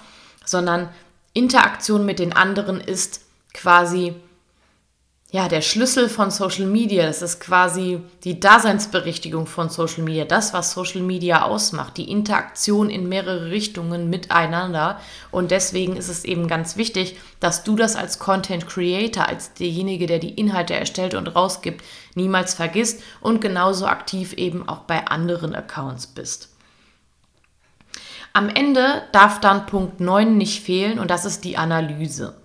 sondern 0.46 0.88
Interaktion 1.34 2.06
mit 2.06 2.20
den 2.20 2.32
anderen 2.32 2.80
ist 2.80 3.20
quasi 3.52 4.14
ja, 5.34 5.48
der 5.48 5.62
Schlüssel 5.62 6.08
von 6.08 6.30
Social 6.30 6.66
Media, 6.66 7.06
das 7.06 7.20
ist 7.20 7.40
quasi 7.40 8.00
die 8.22 8.38
Daseinsberechtigung 8.38 9.48
von 9.48 9.68
Social 9.68 10.04
Media, 10.04 10.24
das, 10.24 10.52
was 10.52 10.70
Social 10.70 11.00
Media 11.00 11.42
ausmacht, 11.42 11.96
die 11.96 12.08
Interaktion 12.08 12.88
in 12.88 13.08
mehrere 13.08 13.50
Richtungen 13.50 14.08
miteinander. 14.08 15.00
Und 15.32 15.50
deswegen 15.50 15.96
ist 15.96 16.08
es 16.08 16.24
eben 16.24 16.46
ganz 16.46 16.76
wichtig, 16.76 17.16
dass 17.40 17.64
du 17.64 17.74
das 17.74 17.96
als 17.96 18.20
Content 18.20 18.68
Creator, 18.68 19.26
als 19.26 19.54
derjenige, 19.54 20.06
der 20.06 20.20
die 20.20 20.34
Inhalte 20.34 20.74
erstellt 20.74 21.14
und 21.14 21.26
rausgibt, 21.26 21.82
niemals 22.14 22.54
vergisst 22.54 23.02
und 23.20 23.40
genauso 23.40 23.86
aktiv 23.86 24.34
eben 24.34 24.68
auch 24.68 24.82
bei 24.82 25.04
anderen 25.08 25.52
Accounts 25.56 26.06
bist. 26.06 26.50
Am 28.32 28.48
Ende 28.48 29.02
darf 29.10 29.40
dann 29.40 29.66
Punkt 29.66 29.98
9 29.98 30.38
nicht 30.38 30.62
fehlen 30.62 31.00
und 31.00 31.10
das 31.10 31.24
ist 31.24 31.42
die 31.42 31.56
Analyse. 31.56 32.36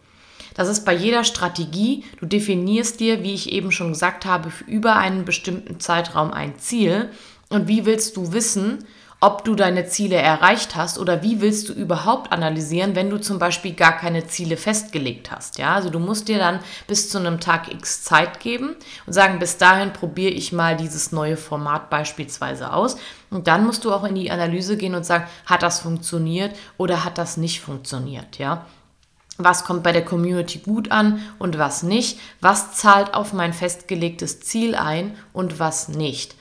Das 0.60 0.68
ist 0.68 0.84
bei 0.84 0.94
jeder 0.94 1.24
Strategie. 1.24 2.04
Du 2.20 2.26
definierst 2.26 3.00
dir, 3.00 3.24
wie 3.24 3.34
ich 3.34 3.54
eben 3.54 3.72
schon 3.72 3.94
gesagt 3.94 4.26
habe, 4.26 4.52
für 4.52 4.66
über 4.66 4.98
einen 4.98 5.24
bestimmten 5.24 5.80
Zeitraum 5.80 6.34
ein 6.34 6.60
Ziel. 6.60 7.12
Und 7.48 7.70
wie 7.70 7.86
willst 7.86 8.18
du 8.18 8.34
wissen, 8.34 8.80
ob 9.22 9.46
du 9.46 9.56
deine 9.56 9.86
Ziele 9.86 10.18
erreicht 10.18 10.76
hast 10.76 11.00
oder 11.00 11.24
wie 11.24 11.40
willst 11.40 11.70
du 11.70 11.74
überhaupt 11.74 12.34
analysieren, 12.34 12.94
wenn 12.94 13.10
du 13.10 13.22
zum 13.22 13.40
Beispiel 13.40 13.74
gar 13.74 13.96
keine 13.96 14.28
Ziele 14.28 14.58
festgelegt 14.58 15.32
hast. 15.32 15.58
Ja, 15.58 15.76
also 15.76 15.90
du 15.90 16.00
musst 16.00 16.28
dir 16.28 16.40
dann 16.40 16.60
bis 16.88 17.10
zu 17.10 17.20
einem 17.20 17.40
Tag 17.40 17.72
X 17.72 18.04
Zeit 18.04 18.42
geben 18.42 18.76
und 19.06 19.14
sagen, 19.14 19.40
bis 19.40 19.58
dahin 19.58 19.94
probiere 19.94 20.34
ich 20.34 20.52
mal 20.52 20.76
dieses 20.76 21.14
neue 21.14 21.38
Format 21.38 21.90
beispielsweise 21.90 22.74
aus. 22.74 22.98
Und 23.30 23.48
dann 23.48 23.66
musst 23.66 23.86
du 23.86 23.94
auch 23.94 24.04
in 24.04 24.16
die 24.16 24.30
Analyse 24.30 24.76
gehen 24.76 24.96
und 24.96 25.06
sagen, 25.06 25.26
hat 25.46 25.64
das 25.64 25.80
funktioniert 25.80 26.54
oder 26.78 27.06
hat 27.06 27.18
das 27.18 27.38
nicht 27.38 27.62
funktioniert. 27.62 28.40
Ja, 28.40 28.66
was 29.40 29.64
kommt 29.64 29.84
bei 29.84 29.92
der 29.94 30.06
Community 30.06 30.60
gut 30.60 30.92
an 30.92 31.22
und 31.40 31.58
was 31.58 31.82
nicht, 31.82 32.20
was 32.42 32.74
zahlt 32.74 33.14
auf 33.14 33.34
mein 33.34 33.54
festgelegtes 33.54 34.42
Ziel 34.42 34.76
ein 34.76 35.18
und 35.34 35.60
was 35.60 35.88
nicht. 35.88 36.36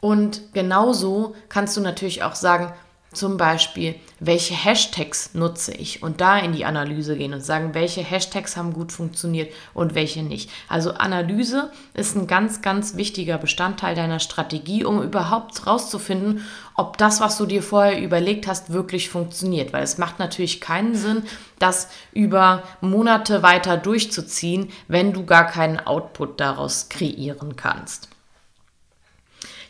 Und 0.00 0.52
genauso 0.52 1.34
kannst 1.48 1.76
du 1.76 1.80
natürlich 1.80 2.22
auch 2.22 2.34
sagen, 2.34 2.72
zum 3.16 3.36
Beispiel, 3.36 3.94
welche 4.20 4.54
Hashtags 4.54 5.34
nutze 5.34 5.72
ich 5.72 6.02
und 6.02 6.20
da 6.20 6.38
in 6.38 6.52
die 6.52 6.64
Analyse 6.64 7.16
gehen 7.16 7.34
und 7.34 7.40
sagen, 7.40 7.74
welche 7.74 8.02
Hashtags 8.02 8.56
haben 8.56 8.72
gut 8.72 8.92
funktioniert 8.92 9.52
und 9.74 9.94
welche 9.94 10.22
nicht. 10.22 10.50
Also 10.68 10.92
Analyse 10.92 11.70
ist 11.94 12.16
ein 12.16 12.26
ganz, 12.26 12.62
ganz 12.62 12.96
wichtiger 12.96 13.38
Bestandteil 13.38 13.94
deiner 13.94 14.20
Strategie, 14.20 14.84
um 14.84 15.02
überhaupt 15.02 15.58
herauszufinden, 15.60 16.44
ob 16.74 16.98
das, 16.98 17.20
was 17.20 17.38
du 17.38 17.46
dir 17.46 17.62
vorher 17.62 18.00
überlegt 18.00 18.46
hast, 18.46 18.72
wirklich 18.72 19.08
funktioniert. 19.08 19.72
Weil 19.72 19.82
es 19.82 19.98
macht 19.98 20.18
natürlich 20.18 20.60
keinen 20.60 20.94
Sinn, 20.94 21.22
das 21.58 21.88
über 22.12 22.62
Monate 22.80 23.42
weiter 23.42 23.76
durchzuziehen, 23.76 24.70
wenn 24.88 25.12
du 25.12 25.24
gar 25.24 25.46
keinen 25.46 25.80
Output 25.80 26.40
daraus 26.40 26.88
kreieren 26.88 27.56
kannst. 27.56 28.08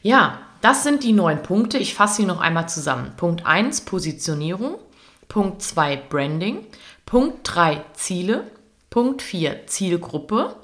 Ja, 0.02 0.38
das 0.66 0.82
sind 0.82 1.04
die 1.04 1.12
neun 1.12 1.44
Punkte. 1.44 1.78
Ich 1.78 1.94
fasse 1.94 2.16
sie 2.16 2.26
noch 2.26 2.40
einmal 2.40 2.68
zusammen. 2.68 3.12
Punkt 3.16 3.46
1 3.46 3.82
Positionierung. 3.82 4.80
Punkt 5.28 5.62
2 5.62 5.94
Branding. 5.94 6.66
Punkt 7.04 7.38
3 7.44 7.84
Ziele. 7.94 8.50
Punkt 8.90 9.22
4 9.22 9.68
Zielgruppe. 9.68 10.56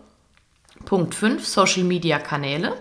Punkt 0.86 1.14
5 1.14 1.46
Social 1.46 1.84
Media 1.84 2.18
Kanäle. 2.18 2.74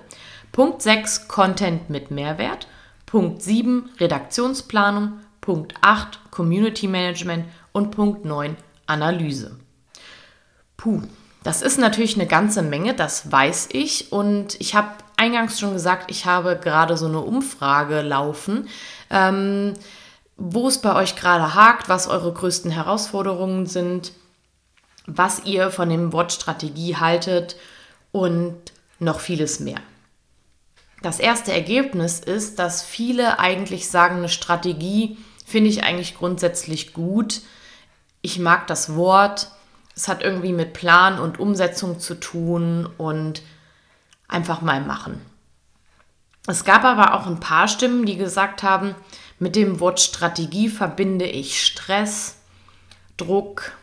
Punkt 0.52 0.82
6 0.82 1.28
Content 1.28 1.92
mit 1.92 2.10
Mehrwert. 2.10 2.66
Punkt 3.06 3.44
7 3.44 3.92
Redaktionsplanung. 4.00 5.20
Punkt 5.42 5.76
8 5.82 6.32
Community 6.32 6.88
Management 6.88 7.46
und 7.72 7.92
Punkt 7.92 8.26
9 8.26 8.58
Analyse. 8.88 9.60
Puh, 10.76 11.04
das 11.44 11.62
ist 11.62 11.78
natürlich 11.78 12.16
eine 12.16 12.26
ganze 12.26 12.64
Menge, 12.64 12.96
das 12.96 13.32
weiß 13.32 13.70
ich. 13.74 14.12
Und 14.12 14.60
ich 14.60 14.74
habe 14.74 14.90
eingangs 15.22 15.60
schon 15.60 15.74
gesagt, 15.74 16.10
ich 16.10 16.26
habe 16.26 16.60
gerade 16.62 16.98
so 16.98 17.06
eine 17.06 17.20
Umfrage 17.20 18.02
laufen, 18.02 18.68
ähm, 19.12 19.76
wo 20.36 20.68
es 20.68 20.82
bei 20.82 20.96
euch 20.96 21.16
gerade 21.16 21.54
hakt, 21.54 21.90
was 21.90 22.08
eure 22.08 22.34
größten 22.34 22.72
Herausforderungen 22.72 23.68
sind, 23.68 24.14
was 25.06 25.46
ihr 25.46 25.70
von 25.70 25.90
dem 25.90 26.12
Wort 26.12 26.34
Strategie 26.34 26.96
haltet 26.96 27.56
und 28.12 28.56
noch 28.98 29.20
vieles 29.20 29.60
mehr. 29.60 29.80
Das 31.04 31.20
erste 31.20 31.54
Ergebnis 31.54 32.20
ist, 32.20 32.58
dass 32.58 32.82
viele 32.82 33.40
eigentlich 33.40 33.90
sagen, 33.90 34.18
eine 34.18 34.30
Strategie 34.30 35.18
finde 35.46 35.70
ich 35.70 35.84
eigentlich 35.84 36.18
grundsätzlich 36.18 36.94
gut. 36.94 37.42
Ich 38.22 38.40
mag 38.40 38.66
das 38.66 38.96
Wort, 38.96 39.52
es 39.96 40.08
hat 40.08 40.24
irgendwie 40.24 40.54
mit 40.54 40.74
Plan 40.74 41.20
und 41.20 41.40
Umsetzung 41.40 42.00
zu 42.00 42.16
tun 42.16 42.90
und 42.98 43.44
einfach 44.32 44.62
mal 44.62 44.82
machen. 44.82 45.22
Es 46.48 46.64
gab 46.64 46.84
aber 46.84 47.14
auch 47.14 47.28
ein 47.28 47.40
paar 47.40 47.68
Stimmen, 47.68 48.06
die 48.06 48.18
gesagt 48.18 48.64
haben, 48.64 48.96
mit 49.40 49.56
dem 49.56 49.80
Wort 49.80 50.00
Strategie 50.00 50.70
verbinde 50.70 51.26
ich 51.26 51.66
Stress, 51.66 52.38
Druck, 53.18 53.74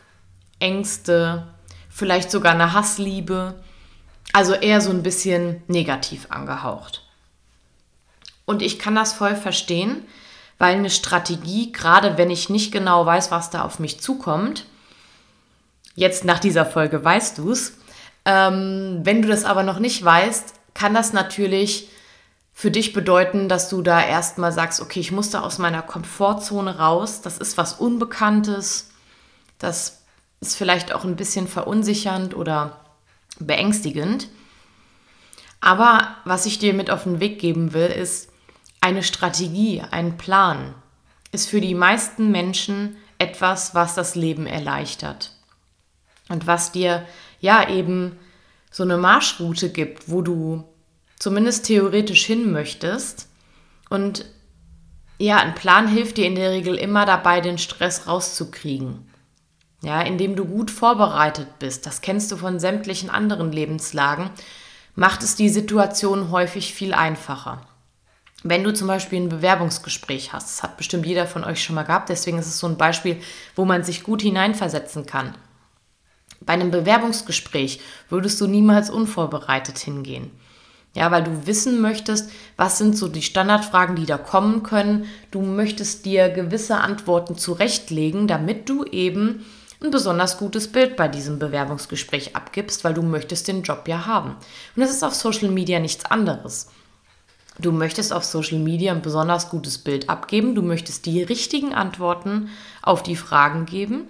Ängste, 0.59 1.47
vielleicht 1.89 2.31
sogar 2.31 2.53
eine 2.53 2.73
Hassliebe, 2.73 3.55
also 4.33 4.53
eher 4.53 4.81
so 4.81 4.89
ein 4.89 5.03
bisschen 5.03 5.63
negativ 5.67 6.27
angehaucht. 6.29 7.05
Und 8.45 8.61
ich 8.61 8.79
kann 8.79 8.95
das 8.95 9.13
voll 9.13 9.35
verstehen, 9.35 10.05
weil 10.57 10.75
eine 10.75 10.89
Strategie, 10.89 11.71
gerade 11.71 12.17
wenn 12.17 12.29
ich 12.29 12.49
nicht 12.49 12.71
genau 12.71 13.05
weiß, 13.05 13.31
was 13.31 13.49
da 13.49 13.63
auf 13.63 13.79
mich 13.79 14.01
zukommt, 14.01 14.65
Jetzt 15.99 16.23
nach 16.23 16.39
dieser 16.39 16.65
Folge 16.65 17.03
weißt 17.03 17.39
du 17.39 17.51
es. 17.51 17.73
Ähm, 18.29 18.99
wenn 19.03 19.23
du 19.23 19.27
das 19.27 19.43
aber 19.43 19.63
noch 19.63 19.79
nicht 19.79 20.05
weißt, 20.05 20.53
kann 20.75 20.93
das 20.93 21.13
natürlich 21.13 21.89
für 22.53 22.69
dich 22.69 22.93
bedeuten, 22.93 23.49
dass 23.49 23.69
du 23.69 23.81
da 23.81 24.05
erstmal 24.05 24.51
sagst, 24.51 24.81
okay, 24.81 24.99
ich 24.99 25.11
muss 25.11 25.31
da 25.31 25.39
aus 25.39 25.57
meiner 25.57 25.81
Komfortzone 25.81 26.77
raus. 26.77 27.21
Das 27.21 27.39
ist 27.39 27.57
was 27.57 27.73
Unbekanntes. 27.73 28.91
Das 29.57 30.03
ist 30.41 30.55
vielleicht 30.55 30.93
auch 30.93 31.05
ein 31.05 31.15
bisschen 31.15 31.47
verunsichernd 31.47 32.35
oder 32.35 32.81
beängstigend. 33.39 34.27
Aber 35.59 36.15
was 36.23 36.45
ich 36.45 36.59
dir 36.59 36.75
mit 36.75 36.91
auf 36.91 37.03
den 37.03 37.19
Weg 37.19 37.39
geben 37.39 37.73
will, 37.73 37.87
ist 37.87 38.29
eine 38.79 39.01
Strategie, 39.01 39.81
ein 39.89 40.17
Plan 40.17 40.75
ist 41.31 41.49
für 41.49 41.61
die 41.61 41.75
meisten 41.75 42.31
Menschen 42.31 42.97
etwas, 43.17 43.75
was 43.75 43.95
das 43.95 44.15
Leben 44.15 44.47
erleichtert 44.47 45.31
und 46.29 46.47
was 46.47 46.71
dir 46.71 47.05
ja 47.39 47.69
eben 47.69 48.17
so 48.71 48.83
eine 48.83 48.97
Marschroute 48.97 49.69
gibt, 49.69 50.09
wo 50.09 50.21
du 50.21 50.63
zumindest 51.17 51.65
theoretisch 51.65 52.25
hin 52.25 52.51
möchtest. 52.51 53.27
Und 53.89 54.25
ja, 55.17 55.37
ein 55.37 55.55
Plan 55.55 55.87
hilft 55.87 56.17
dir 56.17 56.25
in 56.25 56.35
der 56.35 56.51
Regel 56.51 56.75
immer 56.75 57.05
dabei, 57.05 57.41
den 57.41 57.57
Stress 57.57 58.07
rauszukriegen. 58.07 59.09
Ja, 59.81 60.01
indem 60.01 60.35
du 60.35 60.45
gut 60.45 60.71
vorbereitet 60.71 61.59
bist, 61.59 61.85
das 61.85 62.01
kennst 62.01 62.31
du 62.31 62.37
von 62.37 62.59
sämtlichen 62.59 63.09
anderen 63.09 63.51
Lebenslagen, 63.51 64.29
macht 64.95 65.23
es 65.23 65.35
die 65.35 65.49
Situation 65.49 66.31
häufig 66.31 66.73
viel 66.73 66.93
einfacher. 66.93 67.61
Wenn 68.43 68.63
du 68.63 68.73
zum 68.73 68.87
Beispiel 68.87 69.21
ein 69.21 69.29
Bewerbungsgespräch 69.29 70.33
hast, 70.33 70.49
das 70.49 70.63
hat 70.63 70.77
bestimmt 70.77 71.05
jeder 71.05 71.27
von 71.27 71.43
euch 71.43 71.63
schon 71.63 71.75
mal 71.75 71.83
gehabt, 71.83 72.09
deswegen 72.09 72.39
ist 72.39 72.47
es 72.47 72.59
so 72.59 72.67
ein 72.67 72.77
Beispiel, 72.77 73.21
wo 73.55 73.65
man 73.65 73.83
sich 73.83 74.03
gut 74.03 74.21
hineinversetzen 74.21 75.05
kann. 75.05 75.35
Bei 76.41 76.53
einem 76.53 76.71
Bewerbungsgespräch 76.71 77.79
würdest 78.09 78.39
du 78.41 78.47
niemals 78.47 78.89
unvorbereitet 78.89 79.77
hingehen. 79.77 80.31
Ja, 80.95 81.11
weil 81.11 81.23
du 81.23 81.45
wissen 81.45 81.81
möchtest, 81.81 82.31
was 82.57 82.77
sind 82.77 82.97
so 82.97 83.07
die 83.07 83.21
Standardfragen, 83.21 83.95
die 83.95 84.05
da 84.05 84.17
kommen 84.17 84.63
können. 84.63 85.05
Du 85.29 85.41
möchtest 85.41 86.05
dir 86.05 86.29
gewisse 86.29 86.77
Antworten 86.77 87.37
zurechtlegen, 87.37 88.27
damit 88.27 88.67
du 88.67 88.83
eben 88.85 89.45
ein 89.81 89.91
besonders 89.91 90.37
gutes 90.37 90.67
Bild 90.69 90.97
bei 90.97 91.07
diesem 91.07 91.39
Bewerbungsgespräch 91.39 92.35
abgibst, 92.35 92.83
weil 92.83 92.93
du 92.93 93.01
möchtest 93.01 93.47
den 93.47 93.61
Job 93.61 93.87
ja 93.87 94.05
haben. 94.07 94.31
Und 94.75 94.81
das 94.81 94.89
ist 94.89 95.03
auf 95.03 95.13
Social 95.13 95.49
Media 95.49 95.79
nichts 95.79 96.05
anderes. 96.05 96.69
Du 97.59 97.71
möchtest 97.71 98.11
auf 98.11 98.23
Social 98.23 98.59
Media 98.59 98.91
ein 98.91 99.01
besonders 99.01 99.49
gutes 99.49 99.77
Bild 99.77 100.09
abgeben, 100.09 100.55
du 100.55 100.61
möchtest 100.61 101.05
die 101.05 101.21
richtigen 101.21 101.73
Antworten 101.73 102.49
auf 102.81 103.03
die 103.03 103.17
Fragen 103.17 103.65
geben 103.65 104.09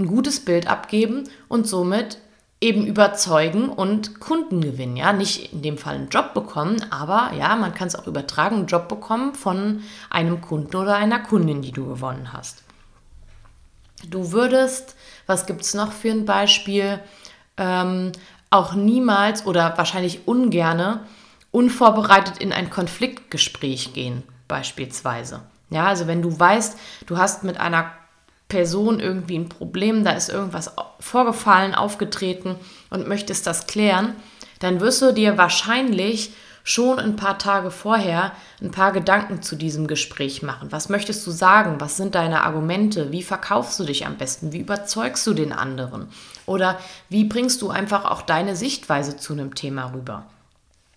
ein 0.00 0.06
gutes 0.06 0.44
Bild 0.44 0.66
abgeben 0.66 1.28
und 1.48 1.68
somit 1.68 2.18
eben 2.60 2.86
überzeugen 2.86 3.68
und 3.68 4.20
Kunden 4.20 4.60
gewinnen. 4.60 4.96
Ja, 4.96 5.12
nicht 5.12 5.52
in 5.52 5.62
dem 5.62 5.78
Fall 5.78 5.94
einen 5.94 6.08
Job 6.10 6.34
bekommen, 6.34 6.84
aber 6.90 7.32
ja, 7.36 7.56
man 7.56 7.74
kann 7.74 7.88
es 7.88 7.96
auch 7.96 8.06
übertragen, 8.06 8.56
einen 8.56 8.66
Job 8.66 8.88
bekommen 8.88 9.34
von 9.34 9.82
einem 10.10 10.40
Kunden 10.40 10.76
oder 10.76 10.96
einer 10.96 11.20
Kundin, 11.20 11.62
die 11.62 11.72
du 11.72 11.86
gewonnen 11.86 12.32
hast. 12.32 12.62
Du 14.08 14.32
würdest, 14.32 14.96
was 15.26 15.46
gibt 15.46 15.62
es 15.62 15.74
noch 15.74 15.92
für 15.92 16.10
ein 16.10 16.24
Beispiel, 16.24 17.00
ähm, 17.56 18.12
auch 18.50 18.74
niemals 18.74 19.46
oder 19.46 19.76
wahrscheinlich 19.76 20.26
ungerne 20.26 21.00
unvorbereitet 21.52 22.38
in 22.38 22.52
ein 22.52 22.70
Konfliktgespräch 22.70 23.92
gehen, 23.92 24.22
beispielsweise. 24.48 25.40
Ja, 25.70 25.86
also 25.86 26.06
wenn 26.06 26.22
du 26.22 26.38
weißt, 26.38 26.78
du 27.06 27.16
hast 27.16 27.44
mit 27.44 27.58
einer 27.58 27.92
Person 28.50 29.00
irgendwie 29.00 29.38
ein 29.38 29.48
Problem, 29.48 30.04
da 30.04 30.10
ist 30.10 30.28
irgendwas 30.28 30.74
vorgefallen, 30.98 31.74
aufgetreten 31.74 32.56
und 32.90 33.08
möchtest 33.08 33.46
das 33.46 33.66
klären, 33.66 34.14
dann 34.58 34.80
wirst 34.80 35.00
du 35.00 35.14
dir 35.14 35.38
wahrscheinlich 35.38 36.34
schon 36.62 36.98
ein 36.98 37.16
paar 37.16 37.38
Tage 37.38 37.70
vorher 37.70 38.32
ein 38.60 38.70
paar 38.70 38.92
Gedanken 38.92 39.40
zu 39.42 39.56
diesem 39.56 39.86
Gespräch 39.86 40.42
machen. 40.42 40.70
Was 40.70 40.90
möchtest 40.90 41.26
du 41.26 41.30
sagen? 41.30 41.76
Was 41.80 41.96
sind 41.96 42.14
deine 42.14 42.42
Argumente? 42.42 43.12
Wie 43.12 43.22
verkaufst 43.22 43.80
du 43.80 43.84
dich 43.84 44.06
am 44.06 44.16
besten? 44.16 44.52
Wie 44.52 44.60
überzeugst 44.60 45.26
du 45.26 45.32
den 45.32 45.52
anderen? 45.52 46.08
Oder 46.44 46.78
wie 47.08 47.24
bringst 47.24 47.62
du 47.62 47.70
einfach 47.70 48.04
auch 48.04 48.20
deine 48.20 48.56
Sichtweise 48.56 49.16
zu 49.16 49.32
einem 49.32 49.54
Thema 49.54 49.94
rüber? 49.94 50.26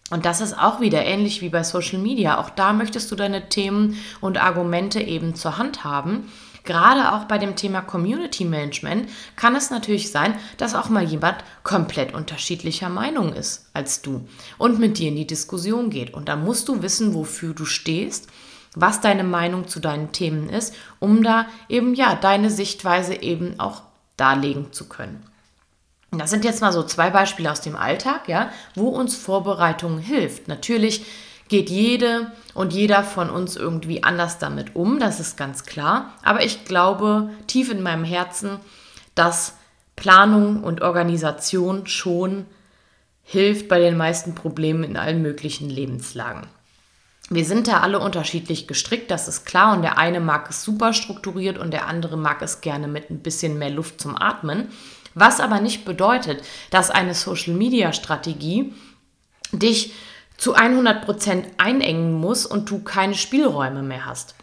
Und 0.10 0.26
das 0.26 0.42
ist 0.42 0.58
auch 0.58 0.82
wieder 0.82 1.06
ähnlich 1.06 1.42
wie 1.42 1.50
bei 1.50 1.64
Social 1.64 2.00
Media. 2.00 2.38
Auch 2.40 2.50
da 2.50 2.74
möchtest 2.74 3.10
du 3.12 3.16
deine 3.16 3.48
Themen 3.50 3.98
und 4.20 4.44
Argumente 4.44 5.02
eben 5.02 5.34
zur 5.34 5.58
Hand 5.58 5.84
haben 5.86 6.30
Gerade 6.64 7.12
auch 7.14 7.26
bei 7.26 7.38
dem 7.38 7.56
Thema 7.56 7.82
Community 7.82 8.46
Management 8.46 9.10
kann 9.36 9.56
es 9.56 9.70
natürlich 9.70 10.12
sein, 10.12 10.36
dass 10.58 10.76
auch 10.76 10.90
mal 10.90 11.04
jemand 11.04 11.38
komplett 11.64 12.14
unterschiedlicher 12.14 12.90
Meinung 12.90 13.34
ist 13.34 13.70
als 13.74 14.02
du 14.02 14.28
und 14.58 14.80
mit 14.80 14.98
dir 14.98 15.10
in 15.10 15.16
die 15.16 15.28
Diskussion 15.28 15.90
geht. 15.90 16.14
Und 16.14 16.30
da 16.30 16.36
musst 16.36 16.70
du 16.70 16.82
wissen, 16.82 17.14
wofür 17.14 17.54
du 17.54 17.66
stehst, 17.66 18.28
was 18.76 19.02
deine 19.02 19.24
Meinung 19.24 19.68
zu 19.68 19.80
deinen 19.80 20.12
Themen 20.14 20.50
ist, 20.50 20.74
um 21.00 21.22
da 21.22 21.48
eben 21.68 21.94
ja 21.96 22.16
deine 22.16 22.50
Sichtweise 22.50 23.22
eben 23.22 23.60
auch 23.60 23.84
darlegen 24.16 24.72
zu 24.72 24.88
können. 24.88 25.26
Das 26.12 26.30
sind 26.30 26.46
jetzt 26.46 26.62
mal 26.62 26.72
so 26.72 26.84
zwei 26.84 27.10
Beispiele 27.10 27.52
aus 27.52 27.62
dem 27.62 27.76
Alltag, 27.76 28.28
ja, 28.28 28.52
wo 28.76 28.90
uns 28.90 29.16
Vorbereitung 29.16 29.98
hilft. 29.98 30.48
Natürlich 30.48 31.06
geht 31.54 31.70
jede 31.70 32.32
und 32.56 32.74
jeder 32.74 33.04
von 33.04 33.30
uns 33.30 33.56
irgendwie 33.56 34.04
anders 34.04 34.40
damit 34.40 34.76
um, 34.76 35.00
das 35.00 35.20
ist 35.20 35.38
ganz 35.38 35.66
klar. 35.66 36.12
Aber 36.24 36.44
ich 36.44 36.66
glaube 36.66 37.30
tief 37.46 37.72
in 37.72 37.84
meinem 37.84 38.04
Herzen, 38.04 38.58
dass 39.14 39.54
Planung 39.96 40.64
und 40.64 40.82
Organisation 40.82 41.86
schon 41.86 42.48
hilft 43.22 43.68
bei 43.68 43.78
den 43.78 43.98
meisten 43.98 44.34
Problemen 44.34 44.84
in 44.84 44.98
allen 44.98 45.22
möglichen 45.22 45.70
Lebenslagen. 45.70 46.48
Wir 47.30 47.46
sind 47.46 47.68
da 47.68 47.82
alle 47.82 48.00
unterschiedlich 48.00 48.66
gestrickt, 48.66 49.12
das 49.12 49.28
ist 49.28 49.46
klar. 49.46 49.76
Und 49.76 49.84
der 49.84 50.00
eine 50.00 50.22
mag 50.22 50.50
es 50.50 50.64
super 50.64 50.92
strukturiert 50.92 51.60
und 51.60 51.70
der 51.70 51.86
andere 51.86 52.18
mag 52.18 52.42
es 52.42 52.62
gerne 52.62 52.88
mit 52.88 53.12
ein 53.12 53.20
bisschen 53.20 53.60
mehr 53.60 53.70
Luft 53.70 54.02
zum 54.02 54.20
Atmen. 54.20 54.70
Was 55.14 55.40
aber 55.40 55.62
nicht 55.62 55.86
bedeutet, 55.86 56.44
dass 56.72 56.90
eine 56.90 57.14
Social-Media-Strategie 57.14 58.74
dich 59.52 59.94
zu 60.38 60.56
100% 60.56 61.44
einengen 61.58 62.14
muss 62.14 62.46
und 62.46 62.70
du 62.70 62.84
keine 62.84 63.16
Spielräume 63.16 63.84
mehr 63.84 64.06
hast. 64.06 64.36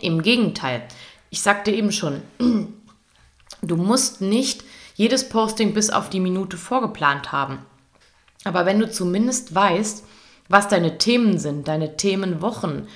Im 0.00 0.22
Gegenteil, 0.22 0.82
ich 1.30 1.42
sagte 1.42 1.70
eben 1.70 1.92
schon, 1.92 2.22
du 3.62 3.76
musst 3.76 4.20
nicht 4.20 4.64
jedes 4.94 5.28
Posting 5.28 5.74
bis 5.74 5.90
auf 5.90 6.10
die 6.10 6.20
Minute 6.20 6.56
vorgeplant 6.56 7.32
haben. 7.32 7.58
Aber 8.44 8.66
wenn 8.66 8.78
du 8.78 8.90
zumindest 8.90 9.54
weißt, 9.54 10.04
was 10.48 10.68
deine 10.68 10.98
Themen 10.98 11.38
sind, 11.38 11.68
deine 11.68 11.96
Themenwochen 11.96 12.88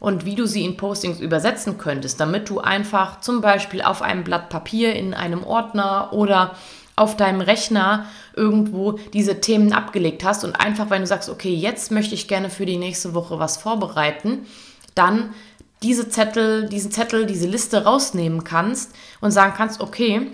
und 0.00 0.24
wie 0.24 0.34
du 0.34 0.46
sie 0.46 0.64
in 0.64 0.76
Postings 0.76 1.20
übersetzen 1.20 1.78
könntest, 1.78 2.20
damit 2.20 2.48
du 2.48 2.60
einfach 2.60 3.20
zum 3.20 3.40
Beispiel 3.40 3.82
auf 3.82 4.02
einem 4.02 4.24
Blatt 4.24 4.50
Papier 4.50 4.94
in 4.94 5.14
einem 5.14 5.44
Ordner 5.44 6.12
oder 6.12 6.56
auf 6.96 7.16
deinem 7.16 7.42
Rechner 7.42 8.06
irgendwo 8.34 8.92
diese 9.12 9.40
Themen 9.40 9.72
abgelegt 9.74 10.24
hast 10.24 10.44
und 10.44 10.56
einfach, 10.56 10.88
wenn 10.88 11.02
du 11.02 11.06
sagst, 11.06 11.28
okay, 11.28 11.54
jetzt 11.54 11.90
möchte 11.90 12.14
ich 12.14 12.26
gerne 12.26 12.48
für 12.48 12.64
die 12.64 12.78
nächste 12.78 13.14
Woche 13.14 13.38
was 13.38 13.58
vorbereiten, 13.58 14.46
dann 14.94 15.34
diese 15.82 16.08
Zettel, 16.08 16.68
diesen 16.68 16.90
Zettel, 16.90 17.26
diese 17.26 17.46
Liste 17.46 17.84
rausnehmen 17.84 18.44
kannst 18.44 18.94
und 19.20 19.30
sagen 19.30 19.52
kannst, 19.54 19.80
okay, 19.80 20.32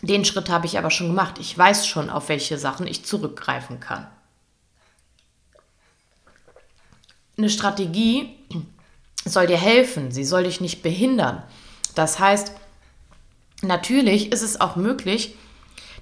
den 0.00 0.24
Schritt 0.24 0.48
habe 0.48 0.64
ich 0.64 0.78
aber 0.78 0.90
schon 0.90 1.08
gemacht. 1.08 1.36
Ich 1.38 1.56
weiß 1.56 1.86
schon, 1.86 2.08
auf 2.08 2.30
welche 2.30 2.56
Sachen 2.56 2.86
ich 2.86 3.04
zurückgreifen 3.04 3.80
kann. 3.80 4.06
Eine 7.36 7.50
Strategie 7.50 8.36
soll 9.24 9.46
dir 9.46 9.58
helfen, 9.58 10.10
sie 10.10 10.24
soll 10.24 10.44
dich 10.44 10.62
nicht 10.62 10.82
behindern. 10.82 11.42
Das 11.94 12.18
heißt, 12.18 12.52
natürlich 13.60 14.32
ist 14.32 14.42
es 14.42 14.60
auch 14.60 14.76
möglich, 14.76 15.36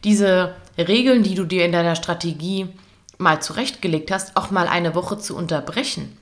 diese 0.05 0.55
Regeln, 0.77 1.23
die 1.23 1.35
du 1.35 1.45
dir 1.45 1.65
in 1.65 1.73
deiner 1.73 1.97
Strategie 1.97 2.69
mal 3.19 3.43
zurechtgelegt 3.43 4.11
hast, 4.11 4.37
auch 4.37 4.51
mal 4.51 4.69
eine 4.69 4.95
Woche 4.95 5.19
zu 5.19 5.37
unterbrechen. 5.37 6.17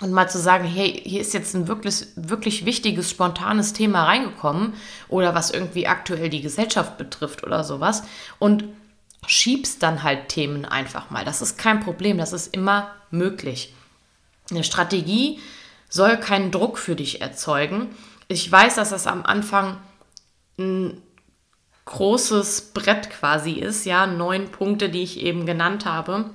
Und 0.00 0.12
mal 0.12 0.28
zu 0.28 0.40
sagen, 0.40 0.64
hey, 0.64 1.00
hier 1.04 1.20
ist 1.20 1.32
jetzt 1.32 1.54
ein 1.54 1.68
wirklich, 1.68 2.06
wirklich 2.16 2.64
wichtiges, 2.64 3.08
spontanes 3.08 3.72
Thema 3.72 4.04
reingekommen 4.04 4.74
oder 5.08 5.34
was 5.34 5.52
irgendwie 5.52 5.86
aktuell 5.86 6.28
die 6.28 6.42
Gesellschaft 6.42 6.98
betrifft 6.98 7.44
oder 7.44 7.62
sowas. 7.62 8.02
Und 8.40 8.64
schiebst 9.26 9.82
dann 9.82 10.02
halt 10.02 10.28
Themen 10.28 10.64
einfach 10.64 11.10
mal. 11.10 11.24
Das 11.24 11.40
ist 11.40 11.56
kein 11.56 11.80
Problem, 11.80 12.18
das 12.18 12.32
ist 12.32 12.52
immer 12.52 12.90
möglich. 13.10 13.72
Eine 14.50 14.64
Strategie 14.64 15.38
soll 15.88 16.16
keinen 16.16 16.50
Druck 16.50 16.78
für 16.78 16.96
dich 16.96 17.20
erzeugen. 17.20 17.94
Ich 18.26 18.50
weiß, 18.50 18.74
dass 18.74 18.90
das 18.90 19.06
am 19.06 19.24
Anfang 19.24 19.76
ein 20.58 21.00
großes 21.84 22.72
Brett 22.72 23.10
quasi 23.10 23.52
ist, 23.52 23.84
ja, 23.84 24.06
neun 24.06 24.50
Punkte, 24.50 24.88
die 24.88 25.02
ich 25.02 25.20
eben 25.20 25.46
genannt 25.46 25.84
habe, 25.84 26.30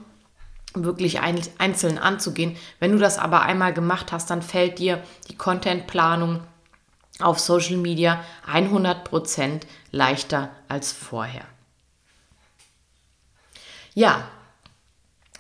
wirklich 0.74 1.20
einzeln 1.22 1.98
anzugehen. 1.98 2.58
Wenn 2.80 2.92
du 2.92 2.98
das 2.98 3.18
aber 3.18 3.42
einmal 3.44 3.74
gemacht 3.74 4.12
hast, 4.12 4.30
dann 4.30 4.42
fällt 4.42 4.80
dir 4.80 5.02
die 5.30 5.36
Contentplanung 5.36 6.42
auf 7.20 7.40
Social 7.40 7.78
Media 7.78 8.24
100% 8.52 9.62
leichter 9.92 10.52
als 10.68 10.92
vorher. 10.92 11.46
Ja, 13.96 14.28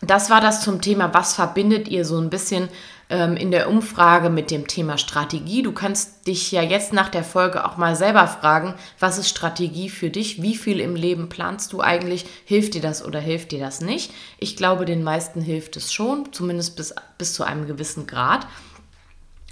das 0.01 0.29
war 0.29 0.41
das 0.41 0.61
zum 0.61 0.81
Thema, 0.81 1.13
was 1.13 1.35
verbindet 1.35 1.87
ihr 1.87 2.05
so 2.05 2.19
ein 2.19 2.29
bisschen 2.29 2.69
ähm, 3.09 3.37
in 3.37 3.51
der 3.51 3.69
Umfrage 3.69 4.29
mit 4.29 4.51
dem 4.51 4.67
Thema 4.67 4.97
Strategie. 4.97 5.63
Du 5.63 5.71
kannst 5.71 6.27
dich 6.27 6.51
ja 6.51 6.61
jetzt 6.61 6.93
nach 6.93 7.09
der 7.09 7.23
Folge 7.23 7.65
auch 7.65 7.77
mal 7.77 7.95
selber 7.95 8.27
fragen, 8.27 8.73
was 8.99 9.17
ist 9.17 9.29
Strategie 9.29 9.89
für 9.89 10.09
dich? 10.09 10.41
Wie 10.41 10.55
viel 10.55 10.79
im 10.79 10.95
Leben 10.95 11.29
planst 11.29 11.73
du 11.73 11.81
eigentlich? 11.81 12.25
Hilft 12.45 12.73
dir 12.73 12.81
das 12.81 13.03
oder 13.03 13.19
hilft 13.19 13.51
dir 13.51 13.59
das 13.59 13.81
nicht? 13.81 14.11
Ich 14.39 14.57
glaube, 14.57 14.85
den 14.85 15.03
meisten 15.03 15.41
hilft 15.41 15.77
es 15.77 15.93
schon, 15.93 16.33
zumindest 16.33 16.75
bis, 16.75 16.93
bis 17.17 17.33
zu 17.33 17.43
einem 17.43 17.67
gewissen 17.67 18.07
Grad. 18.07 18.45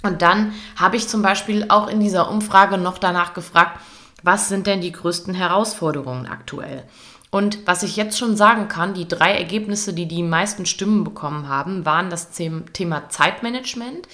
Und 0.02 0.22
dann 0.22 0.52
habe 0.76 0.96
ich 0.96 1.08
zum 1.08 1.22
Beispiel 1.22 1.66
auch 1.68 1.88
in 1.88 2.00
dieser 2.00 2.30
Umfrage 2.30 2.78
noch 2.78 2.98
danach 2.98 3.34
gefragt, 3.34 3.80
was 4.22 4.48
sind 4.48 4.66
denn 4.66 4.80
die 4.80 4.92
größten 4.92 5.34
Herausforderungen 5.34 6.26
aktuell? 6.26 6.84
Und 7.30 7.66
was 7.66 7.82
ich 7.82 7.96
jetzt 7.96 8.18
schon 8.18 8.36
sagen 8.36 8.68
kann, 8.68 8.94
die 8.94 9.08
drei 9.08 9.32
Ergebnisse, 9.32 9.92
die 9.92 10.06
die 10.06 10.22
meisten 10.22 10.64
Stimmen 10.64 11.04
bekommen 11.04 11.48
haben, 11.48 11.84
waren 11.84 12.08
das 12.08 12.30
Thema 12.30 13.08
Zeitmanagement, 13.08 14.08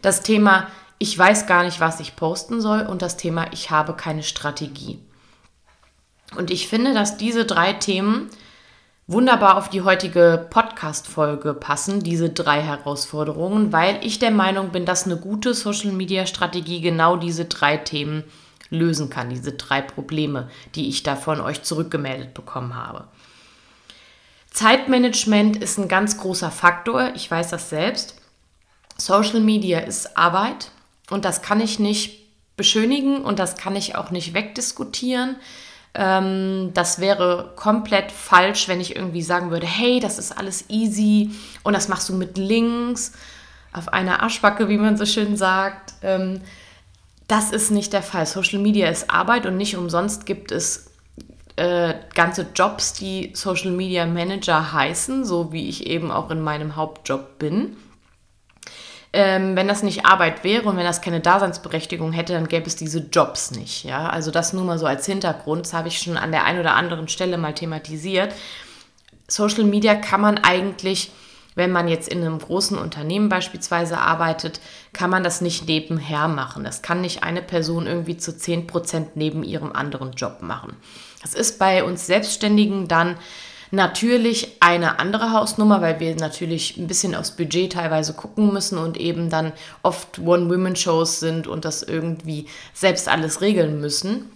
das 0.00 0.22
Thema 0.22 0.68
ich 0.98 1.18
weiß 1.18 1.46
gar 1.46 1.64
nicht, 1.64 1.80
was 1.80 2.00
ich 2.00 2.16
posten 2.16 2.60
soll 2.60 2.80
und 2.80 3.02
das 3.02 3.16
Thema 3.16 3.46
ich 3.52 3.70
habe 3.70 3.94
keine 3.94 4.22
Strategie. 4.22 4.98
Und 6.36 6.50
ich 6.50 6.68
finde, 6.68 6.94
dass 6.94 7.18
diese 7.18 7.44
drei 7.44 7.74
Themen 7.74 8.30
wunderbar 9.06 9.56
auf 9.56 9.68
die 9.68 9.82
heutige 9.82 10.46
Podcast-Folge 10.50 11.54
passen, 11.54 12.02
diese 12.02 12.30
drei 12.30 12.60
Herausforderungen, 12.62 13.72
weil 13.72 14.04
ich 14.04 14.18
der 14.18 14.32
Meinung 14.32 14.70
bin, 14.70 14.84
dass 14.84 15.04
eine 15.04 15.16
gute 15.16 15.54
Social-Media-Strategie 15.54 16.80
genau 16.80 17.16
diese 17.16 17.44
drei 17.44 17.76
Themen 17.76 18.24
lösen 18.70 19.10
kann, 19.10 19.30
diese 19.30 19.52
drei 19.52 19.80
Probleme, 19.80 20.50
die 20.74 20.88
ich 20.88 21.02
da 21.02 21.16
von 21.16 21.40
euch 21.40 21.62
zurückgemeldet 21.62 22.34
bekommen 22.34 22.74
habe. 22.74 23.04
Zeitmanagement 24.50 25.56
ist 25.56 25.78
ein 25.78 25.88
ganz 25.88 26.18
großer 26.18 26.50
Faktor, 26.50 27.12
ich 27.14 27.30
weiß 27.30 27.50
das 27.50 27.68
selbst. 27.68 28.16
Social 28.96 29.40
Media 29.40 29.80
ist 29.80 30.16
Arbeit 30.16 30.70
und 31.10 31.24
das 31.24 31.42
kann 31.42 31.60
ich 31.60 31.78
nicht 31.78 32.26
beschönigen 32.56 33.22
und 33.22 33.38
das 33.38 33.56
kann 33.56 33.76
ich 33.76 33.96
auch 33.96 34.10
nicht 34.10 34.32
wegdiskutieren. 34.32 35.36
Ähm, 35.92 36.70
das 36.72 37.00
wäre 37.00 37.52
komplett 37.56 38.10
falsch, 38.10 38.68
wenn 38.68 38.80
ich 38.80 38.96
irgendwie 38.96 39.22
sagen 39.22 39.50
würde, 39.50 39.66
hey, 39.66 40.00
das 40.00 40.18
ist 40.18 40.36
alles 40.36 40.70
easy 40.70 41.32
und 41.62 41.74
das 41.74 41.88
machst 41.88 42.08
du 42.08 42.14
mit 42.14 42.38
Links 42.38 43.12
auf 43.72 43.92
einer 43.92 44.22
Aschbacke, 44.22 44.68
wie 44.68 44.78
man 44.78 44.96
so 44.96 45.04
schön 45.04 45.36
sagt. 45.36 45.94
Das 47.28 47.50
ist 47.50 47.70
nicht 47.70 47.92
der 47.92 48.02
Fall. 48.02 48.26
Social 48.26 48.60
Media 48.60 48.88
ist 48.88 49.10
Arbeit 49.10 49.46
und 49.46 49.56
nicht 49.56 49.76
umsonst 49.76 50.26
gibt 50.26 50.52
es 50.52 50.90
äh, 51.56 51.94
ganze 52.14 52.46
Jobs, 52.54 52.92
die 52.92 53.32
Social 53.34 53.70
Media 53.70 54.06
Manager 54.06 54.72
heißen, 54.72 55.24
so 55.24 55.52
wie 55.52 55.68
ich 55.68 55.86
eben 55.86 56.10
auch 56.10 56.30
in 56.30 56.40
meinem 56.40 56.76
Hauptjob 56.76 57.38
bin. 57.38 57.76
Ähm, 59.12 59.56
wenn 59.56 59.66
das 59.66 59.82
nicht 59.82 60.04
Arbeit 60.04 60.44
wäre 60.44 60.68
und 60.68 60.76
wenn 60.76 60.84
das 60.84 61.00
keine 61.00 61.20
Daseinsberechtigung 61.20 62.12
hätte, 62.12 62.34
dann 62.34 62.48
gäbe 62.48 62.66
es 62.66 62.76
diese 62.76 62.98
Jobs 62.98 63.52
nicht. 63.52 63.84
Ja? 63.84 64.10
Also 64.10 64.30
das 64.30 64.52
nur 64.52 64.64
mal 64.64 64.78
so 64.78 64.84
als 64.84 65.06
Hintergrund, 65.06 65.64
das 65.64 65.72
habe 65.72 65.88
ich 65.88 65.98
schon 65.98 66.18
an 66.18 66.32
der 66.32 66.44
einen 66.44 66.60
oder 66.60 66.74
anderen 66.74 67.08
Stelle 67.08 67.38
mal 67.38 67.54
thematisiert. 67.54 68.34
Social 69.26 69.64
Media 69.64 69.94
kann 69.94 70.20
man 70.20 70.38
eigentlich, 70.38 71.10
wenn 71.56 71.72
man 71.72 71.88
jetzt 71.88 72.08
in 72.08 72.20
einem 72.20 72.38
großen 72.38 72.78
Unternehmen 72.78 73.28
beispielsweise 73.28 73.98
arbeitet, 73.98 74.60
kann 74.92 75.10
man 75.10 75.24
das 75.24 75.40
nicht 75.40 75.66
nebenher 75.66 76.28
machen. 76.28 76.62
Das 76.62 76.82
kann 76.82 77.00
nicht 77.00 77.24
eine 77.24 77.42
Person 77.42 77.86
irgendwie 77.86 78.18
zu 78.18 78.30
10% 78.30 79.06
neben 79.14 79.42
ihrem 79.42 79.72
anderen 79.72 80.12
Job 80.12 80.42
machen. 80.42 80.76
Das 81.22 81.34
ist 81.34 81.58
bei 81.58 81.82
uns 81.82 82.06
Selbstständigen 82.06 82.86
dann 82.86 83.16
natürlich 83.70 84.58
eine 84.60 84.98
andere 84.98 85.32
Hausnummer, 85.32 85.80
weil 85.80 85.98
wir 85.98 86.14
natürlich 86.14 86.76
ein 86.76 86.86
bisschen 86.86 87.14
aufs 87.14 87.32
Budget 87.32 87.72
teilweise 87.72 88.12
gucken 88.12 88.52
müssen 88.52 88.78
und 88.78 88.98
eben 88.98 89.30
dann 89.30 89.52
oft 89.82 90.18
One-Women-Shows 90.18 91.20
sind 91.20 91.46
und 91.46 91.64
das 91.64 91.82
irgendwie 91.82 92.46
selbst 92.74 93.08
alles 93.08 93.40
regeln 93.40 93.80
müssen. 93.80 94.30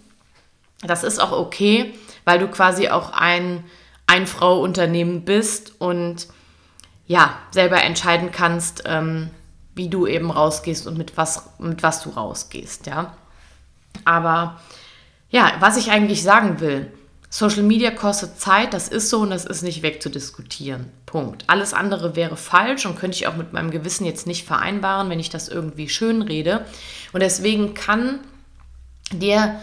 Das 0.81 1.03
ist 1.03 1.19
auch 1.19 1.31
okay, 1.31 1.93
weil 2.25 2.39
du 2.39 2.47
quasi 2.47 2.89
auch 2.89 3.13
ein 3.13 3.63
Ein-Frau-Unternehmen 4.07 5.23
bist 5.23 5.73
und 5.79 6.27
ja, 7.11 7.37
selber 7.51 7.83
entscheiden 7.83 8.31
kannst, 8.31 8.83
ähm, 8.85 9.31
wie 9.75 9.89
du 9.89 10.07
eben 10.07 10.31
rausgehst 10.31 10.87
und 10.87 10.97
mit 10.97 11.17
was, 11.17 11.49
mit 11.59 11.83
was 11.83 12.01
du 12.03 12.11
rausgehst, 12.11 12.87
ja. 12.87 13.17
Aber 14.05 14.61
ja, 15.29 15.51
was 15.59 15.75
ich 15.75 15.91
eigentlich 15.91 16.23
sagen 16.23 16.61
will, 16.61 16.89
Social 17.29 17.63
Media 17.63 17.91
kostet 17.91 18.39
Zeit, 18.39 18.73
das 18.73 18.87
ist 18.87 19.09
so 19.09 19.19
und 19.19 19.31
das 19.31 19.43
ist 19.43 19.61
nicht 19.61 19.81
wegzudiskutieren. 19.81 20.85
Punkt. 21.05 21.43
Alles 21.47 21.73
andere 21.73 22.15
wäre 22.15 22.37
falsch 22.37 22.85
und 22.85 22.97
könnte 22.97 23.17
ich 23.17 23.27
auch 23.27 23.35
mit 23.35 23.51
meinem 23.51 23.71
Gewissen 23.71 24.05
jetzt 24.05 24.25
nicht 24.25 24.45
vereinbaren, 24.45 25.09
wenn 25.09 25.19
ich 25.19 25.29
das 25.29 25.49
irgendwie 25.49 25.89
schön 25.89 26.21
rede. 26.21 26.65
Und 27.11 27.21
deswegen 27.21 27.73
kann 27.73 28.21
dir 29.11 29.59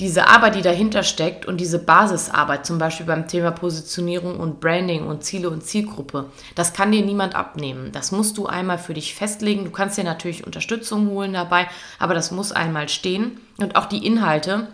diese 0.00 0.28
Arbeit, 0.28 0.54
die 0.54 0.62
dahinter 0.62 1.02
steckt 1.02 1.46
und 1.46 1.56
diese 1.58 1.80
Basisarbeit, 1.80 2.64
zum 2.64 2.78
Beispiel 2.78 3.06
beim 3.06 3.26
Thema 3.26 3.50
Positionierung 3.50 4.38
und 4.38 4.60
Branding 4.60 5.06
und 5.06 5.24
Ziele 5.24 5.50
und 5.50 5.64
Zielgruppe, 5.64 6.26
das 6.54 6.72
kann 6.72 6.92
dir 6.92 7.04
niemand 7.04 7.34
abnehmen. 7.34 7.90
Das 7.90 8.12
musst 8.12 8.38
du 8.38 8.46
einmal 8.46 8.78
für 8.78 8.94
dich 8.94 9.14
festlegen. 9.14 9.64
Du 9.64 9.70
kannst 9.72 9.98
dir 9.98 10.04
natürlich 10.04 10.46
Unterstützung 10.46 11.08
holen 11.08 11.32
dabei, 11.32 11.68
aber 11.98 12.14
das 12.14 12.30
muss 12.30 12.52
einmal 12.52 12.88
stehen. 12.88 13.40
Und 13.58 13.74
auch 13.74 13.86
die 13.86 14.06
Inhalte, 14.06 14.68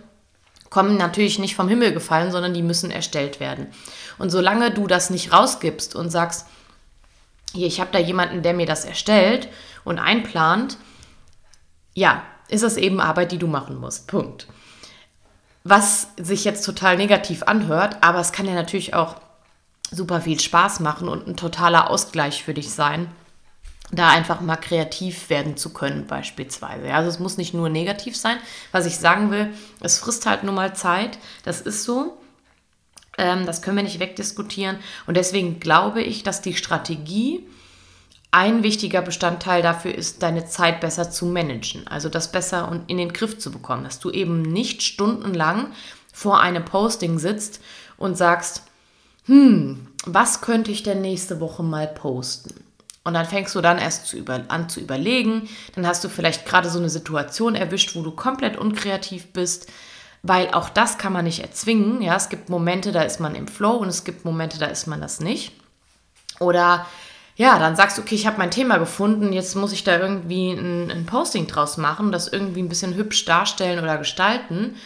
kommen 0.75 0.97
natürlich 0.97 1.39
nicht 1.39 1.55
vom 1.55 1.69
Himmel 1.69 1.93
gefallen, 1.93 2.33
sondern 2.33 2.53
die 2.53 2.61
müssen 2.61 2.91
erstellt 2.91 3.39
werden. 3.39 3.69
Und 4.19 4.31
solange 4.31 4.73
du 4.73 4.89
das 4.89 5.09
nicht 5.09 5.33
rausgibst 5.33 5.95
und 5.95 6.11
sagst, 6.11 6.49
hier, 7.53 7.69
ich 7.69 7.81
habe 7.81 7.91
da 7.93 8.01
jemanden, 8.01 8.43
der 8.43 8.55
mir 8.55 8.67
das 8.67 8.85
erstellt 8.85 9.49
und 9.85 10.01
einplant, 10.01 10.79
ja, 11.95 12.25
ist 12.49 12.65
das 12.65 12.77
eben 12.77 13.01
Arbeit, 13.01 13.31
die 13.31 13.39
du 13.39 13.47
machen 13.47 13.77
musst. 13.77 14.09
Punkt. 14.09 14.49
Was 15.65 16.09
sich 16.21 16.45
jetzt 16.45 16.65
total 16.65 16.97
negativ 16.97 17.43
anhört, 17.43 17.97
aber 18.03 18.21
es 18.21 18.33
kann 18.33 18.47
ja 18.47 18.55
natürlich 18.55 18.95
auch 18.95 19.17
super 19.91 20.21
viel 20.21 20.39
Spaß 20.39 20.81
machen 20.81 21.09
und 21.09 21.27
ein 21.27 21.37
totaler 21.37 21.91
Ausgleich 21.91 22.45
für 22.45 22.55
dich 22.55 22.71
sein 22.71 23.09
da 23.93 24.09
einfach 24.09 24.41
mal 24.41 24.57
kreativ 24.57 25.31
werden 25.31 25.57
zu 25.57 25.73
können, 25.73 26.07
beispielsweise. 26.07 26.93
Also 26.93 27.09
es 27.09 27.19
muss 27.19 27.37
nicht 27.37 27.55
nur 27.55 27.69
negativ 27.69 28.17
sein. 28.17 28.39
Was 28.73 28.87
ich 28.87 28.97
sagen 28.97 29.31
will, 29.31 29.53
es 29.81 29.99
frisst 29.99 30.27
halt 30.27 30.43
nur 30.43 30.55
mal 30.55 30.75
Zeit. 30.75 31.19
Das 31.45 31.61
ist 31.61 31.85
so. 31.85 32.17
Ähm, 33.19 33.47
das 33.47 33.63
können 33.63 33.77
wir 33.77 33.85
nicht 33.85 34.01
wegdiskutieren. 34.01 34.79
Und 35.07 35.17
deswegen 35.17 35.61
glaube 35.61 36.03
ich, 36.03 36.23
dass 36.23 36.43
die 36.43 36.55
Strategie 36.55 37.47
ein 38.35 38.65
wichtiger 38.65 39.01
Bestandteil 39.01 39.63
dafür 39.63 39.95
ist, 39.95 40.25
deine 40.25 40.45
Zeit 40.45 40.81
besser 40.81 41.09
zu 41.09 41.25
managen. 41.25 41.87
Also 41.87 42.09
das 42.09 42.33
besser 42.33 42.81
in 42.89 42.99
den 42.99 43.13
Griff 43.13 43.39
zu 43.39 43.53
bekommen. 43.53 43.85
Dass 43.85 44.01
du 44.01 44.11
eben 44.11 44.43
nicht 44.43 44.83
stundenlang 44.83 45.69
vor 46.13 46.41
einem 46.41 46.65
Posting 46.65 47.21
sitzt 47.21 47.61
und 47.97 48.19
sagst, 48.19 48.65
hm, 49.27 49.87
was 50.05 50.41
könnte 50.41 50.73
ich 50.73 50.83
denn 50.83 51.01
nächste 51.01 51.39
Woche 51.39 51.63
mal 51.63 51.87
posten? 51.87 52.55
Und 53.05 53.15
dann 53.15 53.25
fängst 53.25 53.55
du 53.55 53.61
dann 53.61 53.79
erst 53.79 54.07
zu 54.07 54.17
über, 54.17 54.43
an 54.49 54.69
zu 54.69 54.81
überlegen. 54.81 55.49
Dann 55.77 55.87
hast 55.87 56.03
du 56.03 56.09
vielleicht 56.09 56.45
gerade 56.45 56.69
so 56.69 56.81
eine 56.81 56.91
Situation 56.91 57.55
erwischt, 57.55 57.95
wo 57.95 58.03
du 58.03 58.11
komplett 58.11 58.57
unkreativ 58.57 59.33
bist, 59.33 59.71
weil 60.25 60.49
auch 60.51 60.71
das 60.71 60.99
kann 60.99 61.13
man 61.13 61.27
nicht 61.27 61.39
erzwingen. 61.39 62.03
Ja, 62.03 62.17
es 62.17 62.31
gibt 62.31 62.49
Momente, 62.49 62.91
da 62.91 63.03
ist 63.03 63.21
man 63.21 63.37
im 63.37 63.47
Flow 63.47 63.77
und 63.77 63.89
es 63.89 64.03
gibt 64.03 64.25
Momente, 64.25 64.59
da 64.59 64.67
ist 64.67 64.89
man 64.89 65.01
das 65.01 65.21
nicht. 65.21 65.53
Oder 66.41 66.85
ja, 67.37 67.59
dann 67.59 67.75
sagst 67.75 67.99
du, 67.99 68.03
okay, 68.03 68.15
ich 68.15 68.27
habe 68.27 68.39
mein 68.39 68.51
Thema 68.51 68.79
gefunden, 68.79 69.33
jetzt 69.33 69.57
muss 69.57 69.73
ich 69.73 69.83
da 69.83 69.99
irgendwie 69.99 70.53
ein, 70.53 70.91
ein 70.91 71.07
Posting 71.07 71.47
draus 71.47 71.77
machen, 71.77 72.13
das 72.13 72.29
irgendwie 72.29 72.63
ein 72.63 72.69
bisschen 72.69 72.95
hübsch 72.95 73.25
darstellen 73.25 73.83
oder 73.83 73.99
gestalten 73.99 74.77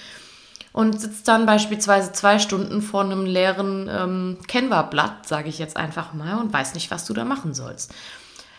und 0.73 1.01
sitzt 1.01 1.29
dann 1.29 1.45
beispielsweise 1.45 2.13
zwei 2.13 2.39
Stunden 2.39 2.83
vor 2.83 3.03
einem 3.03 3.27
leeren 3.27 3.91
ähm, 3.91 4.39
Canva-Blatt, 4.47 5.27
sage 5.27 5.49
ich 5.49 5.59
jetzt 5.59 5.77
einfach 5.77 6.15
mal, 6.15 6.39
und 6.39 6.53
weiß 6.53 6.75
nicht, 6.75 6.91
was 6.91 7.05
du 7.05 7.13
da 7.13 7.25
machen 7.25 7.53
sollst. 7.53 7.93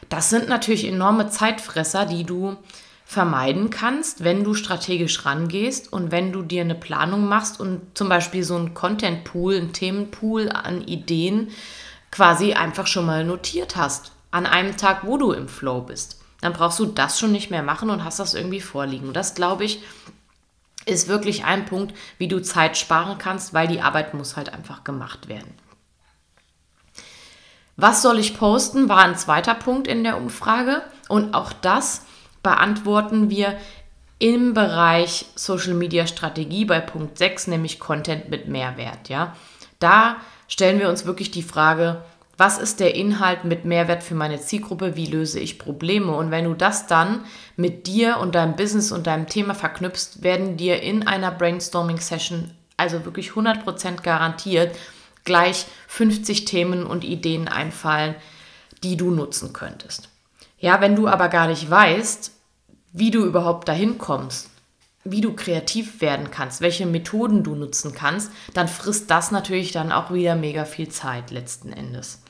Das 0.09 0.29
sind 0.29 0.49
natürlich 0.49 0.87
enorme 0.87 1.29
Zeitfresser, 1.29 2.05
die 2.05 2.23
du 2.23 2.57
vermeiden 3.05 3.71
kannst, 3.71 4.23
wenn 4.23 4.43
du 4.43 4.53
strategisch 4.53 5.25
rangehst 5.25 5.91
und 5.91 6.11
wenn 6.11 6.31
du 6.31 6.43
dir 6.43 6.61
eine 6.61 6.75
Planung 6.75 7.25
machst 7.25 7.59
und 7.59 7.81
zum 7.95 8.07
Beispiel 8.07 8.43
so 8.43 8.55
einen 8.55 8.75
Content-Pool, 8.75 9.55
einen 9.55 9.73
Themenpool 9.73 10.49
an 10.49 10.81
Ideen 10.81 11.49
quasi 12.11 12.53
einfach 12.53 12.87
schon 12.87 13.05
mal 13.05 13.23
notiert 13.23 13.75
hast. 13.75 14.11
An 14.31 14.45
einem 14.45 14.77
Tag, 14.77 15.03
wo 15.03 15.17
du 15.17 15.31
im 15.31 15.47
Flow 15.47 15.81
bist. 15.81 16.21
Dann 16.41 16.53
brauchst 16.53 16.79
du 16.79 16.85
das 16.85 17.19
schon 17.19 17.31
nicht 17.31 17.51
mehr 17.51 17.63
machen 17.63 17.89
und 17.89 18.03
hast 18.03 18.19
das 18.19 18.33
irgendwie 18.33 18.61
vorliegen. 18.61 19.13
Das, 19.13 19.35
glaube 19.35 19.65
ich, 19.65 19.83
ist 20.85 21.07
wirklich 21.07 21.45
ein 21.45 21.65
Punkt, 21.65 21.95
wie 22.17 22.27
du 22.27 22.41
Zeit 22.41 22.77
sparen 22.77 23.17
kannst, 23.17 23.53
weil 23.53 23.67
die 23.67 23.81
Arbeit 23.81 24.13
muss 24.13 24.37
halt 24.37 24.53
einfach 24.53 24.83
gemacht 24.83 25.27
werden. 25.27 25.53
Was 27.75 28.01
soll 28.01 28.19
ich 28.19 28.37
posten, 28.37 28.89
war 28.89 28.99
ein 28.99 29.17
zweiter 29.17 29.55
Punkt 29.55 29.87
in 29.87 30.03
der 30.03 30.17
Umfrage 30.17 30.81
und 31.07 31.33
auch 31.33 31.53
das 31.53 32.05
beantworten 32.43 33.29
wir 33.29 33.57
im 34.17 34.53
Bereich 34.53 35.27
Social 35.35 35.73
Media 35.73 36.05
Strategie 36.05 36.65
bei 36.65 36.81
Punkt 36.81 37.17
6, 37.17 37.47
nämlich 37.47 37.79
Content 37.79 38.29
mit 38.29 38.49
Mehrwert, 38.49 39.07
ja. 39.07 39.35
Da 39.79 40.17
stellen 40.49 40.79
wir 40.79 40.89
uns 40.89 41.05
wirklich 41.05 41.31
die 41.31 41.43
Frage, 41.43 42.03
was 42.35 42.57
ist 42.57 42.79
der 42.79 42.95
Inhalt 42.95 43.43
mit 43.43 43.65
Mehrwert 43.65 44.01
für 44.01 44.15
meine 44.15 44.39
Zielgruppe, 44.39 44.95
wie 44.95 45.05
löse 45.05 45.39
ich 45.39 45.59
Probleme. 45.59 46.13
Und 46.13 46.31
wenn 46.31 46.45
du 46.45 46.53
das 46.53 46.87
dann 46.87 47.25
mit 47.55 47.85
dir 47.85 48.17
und 48.17 48.33
deinem 48.33 48.55
Business 48.55 48.91
und 48.91 49.07
deinem 49.07 49.27
Thema 49.27 49.55
verknüpfst, 49.55 50.23
werden 50.23 50.55
dir 50.55 50.81
in 50.81 51.05
einer 51.05 51.31
Brainstorming-Session, 51.31 52.51
also 52.77 53.03
wirklich 53.05 53.31
100% 53.31 54.01
garantiert, 54.01 54.75
gleich 55.25 55.65
50 55.87 56.45
Themen 56.45 56.85
und 56.85 57.03
Ideen 57.03 57.49
einfallen, 57.49 58.15
die 58.83 58.95
du 58.95 59.11
nutzen 59.11 59.51
könntest. 59.51 60.07
Ja, 60.59 60.79
wenn 60.79 60.95
du 60.95 61.07
aber 61.07 61.27
gar 61.27 61.47
nicht 61.47 61.69
weißt, 61.69 62.31
wie 62.93 63.11
du 63.11 63.25
überhaupt 63.25 63.67
dahin 63.67 63.97
kommst, 63.97 64.48
wie 65.03 65.21
du 65.21 65.33
kreativ 65.33 66.01
werden 66.01 66.29
kannst, 66.31 66.61
welche 66.61 66.85
Methoden 66.85 67.43
du 67.43 67.55
nutzen 67.55 67.93
kannst, 67.93 68.31
dann 68.53 68.67
frisst 68.67 69.09
das 69.09 69.31
natürlich 69.31 69.71
dann 69.71 69.91
auch 69.91 70.13
wieder 70.13 70.35
mega 70.35 70.65
viel 70.65 70.89
Zeit 70.89 71.31
letzten 71.31 71.71
Endes. 71.71 72.21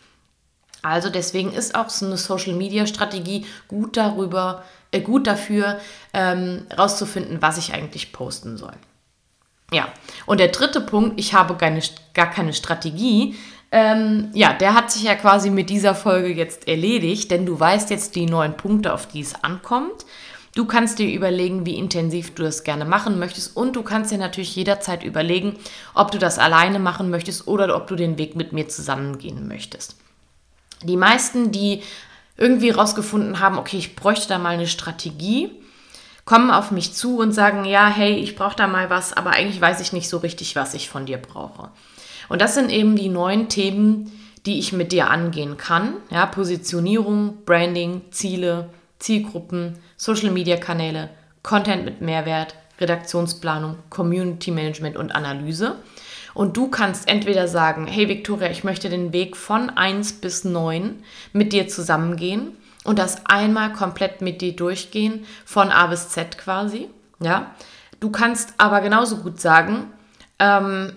Also 0.82 1.10
deswegen 1.10 1.52
ist 1.52 1.76
auch 1.76 1.90
so 1.90 2.06
eine 2.06 2.18
Social 2.18 2.54
Media 2.54 2.86
Strategie 2.88 3.46
gut 3.68 3.98
darüber, 3.98 4.64
äh, 4.92 5.02
gut 5.02 5.28
dafür, 5.28 5.80
ähm, 6.14 6.68
rauszufinden, 6.78 7.42
was 7.42 7.58
ich 7.58 7.74
eigentlich 7.74 8.14
posten 8.14 8.58
soll. 8.58 8.74
Ja, 9.72 9.90
und 10.26 10.40
der 10.40 10.48
dritte 10.48 10.82
Punkt, 10.82 11.20
ich 11.20 11.34
habe 11.34 11.56
keine, 11.56 11.82
gar 12.14 12.30
keine 12.30 12.54
Strategie. 12.54 13.36
Ähm, 13.72 14.30
ja, 14.34 14.54
der 14.54 14.74
hat 14.74 14.90
sich 14.90 15.04
ja 15.04 15.14
quasi 15.16 15.52
mit 15.52 15.70
dieser 15.70 15.94
Folge 15.94 16.30
jetzt 16.30 16.68
erledigt, 16.68 17.30
denn 17.30 17.46
du 17.46 17.60
weißt 17.60 17.92
jetzt 17.92 18.16
die 18.16 18.26
neun 18.26 18.58
Punkte, 18.58 18.94
auf 18.94 19.08
die 19.08 19.22
es 19.22 19.36
ankommt. 19.44 20.06
Du 20.56 20.66
kannst 20.66 21.00
dir 21.00 21.14
überlegen, 21.14 21.66
wie 21.66 21.76
intensiv 21.76 22.34
du 22.34 22.44
das 22.44 22.64
gerne 22.64 22.86
machen 22.86 23.20
möchtest 23.20 23.56
und 23.56 23.76
du 23.76 23.84
kannst 23.84 24.12
dir 24.12 24.18
natürlich 24.18 24.56
jederzeit 24.56 25.04
überlegen, 25.04 25.56
ob 25.94 26.12
du 26.12 26.18
das 26.18 26.40
alleine 26.40 26.80
machen 26.80 27.10
möchtest 27.10 27.48
oder 27.48 27.76
ob 27.76 27.88
du 27.88 27.96
den 27.96 28.18
Weg 28.18 28.36
mit 28.36 28.52
mir 28.52 28.68
zusammengehen 28.68 29.48
möchtest. 29.48 29.96
Die 30.84 30.98
meisten, 30.98 31.52
die 31.52 31.82
irgendwie 32.38 32.70
rausgefunden 32.72 33.40
haben, 33.40 33.58
okay, 33.58 33.78
ich 33.78 33.96
bräuchte 33.96 34.30
da 34.30 34.40
mal 34.40 34.50
eine 34.50 34.68
Strategie, 34.68 35.52
kommen 36.26 36.52
auf 36.52 36.72
mich 36.72 36.94
zu 36.94 37.18
und 37.18 37.32
sagen, 37.32 37.66
ja, 37.66 37.88
hey, 37.88 38.16
ich 38.16 38.36
brauche 38.36 38.56
da 38.56 38.68
mal 38.68 38.90
was, 38.90 39.14
aber 39.14 39.32
eigentlich 39.32 39.60
weiß 39.62 39.82
ich 39.82 39.94
nicht 39.94 40.10
so 40.10 40.18
richtig, 40.18 40.56
was 40.56 40.74
ich 40.74 40.90
von 40.90 41.06
dir 41.06 41.18
brauche. 41.18 41.70
Und 42.30 42.42
das 42.42 42.54
sind 42.54 42.72
eben 42.72 42.96
die 42.96 43.10
neuen 43.10 43.50
Themen, 43.50 44.12
die 44.46 44.60
ich 44.60 44.72
mit 44.72 44.92
dir 44.92 45.10
angehen 45.10 45.58
kann. 45.58 45.96
Ja, 46.10 46.26
Positionierung, 46.26 47.44
Branding, 47.46 48.04
Ziele, 48.12 48.70
Zielgruppen, 49.00 49.78
Social-Media-Kanäle, 50.00 51.10
Content 51.44 51.86
mit 51.86 52.02
Mehrwert, 52.02 52.56
Redaktionsplanung, 52.80 53.76
Community 53.90 54.50
Management 54.50 54.96
und 54.96 55.12
Analyse. 55.12 55.76
Und 56.34 56.56
du 56.56 56.70
kannst 56.70 57.10
entweder 57.10 57.48
sagen, 57.48 57.86
hey 57.86 58.08
Victoria, 58.08 58.50
ich 58.50 58.64
möchte 58.64 58.90
den 58.90 59.12
Weg 59.12 59.36
von 59.36 59.70
1 59.70 60.22
bis 60.22 60.46
9 60.46 61.04
mit 61.34 61.52
dir 61.52 61.68
zusammengehen 61.68 62.56
und 62.86 62.98
das 62.98 63.26
einmal 63.26 63.74
komplett 63.74 64.22
mit 64.22 64.42
dir 64.42 64.56
durchgehen, 64.56 65.26
von 65.44 65.70
A 65.70 65.88
bis 65.88 66.10
Z 66.10 66.38
quasi. 66.38 66.90
Ja, 67.20 67.54
du 68.00 68.10
kannst 68.10 68.54
aber 68.58 68.80
genauso 68.80 69.18
gut 69.18 69.42
sagen, 69.42 69.92
ähm, 70.40 70.94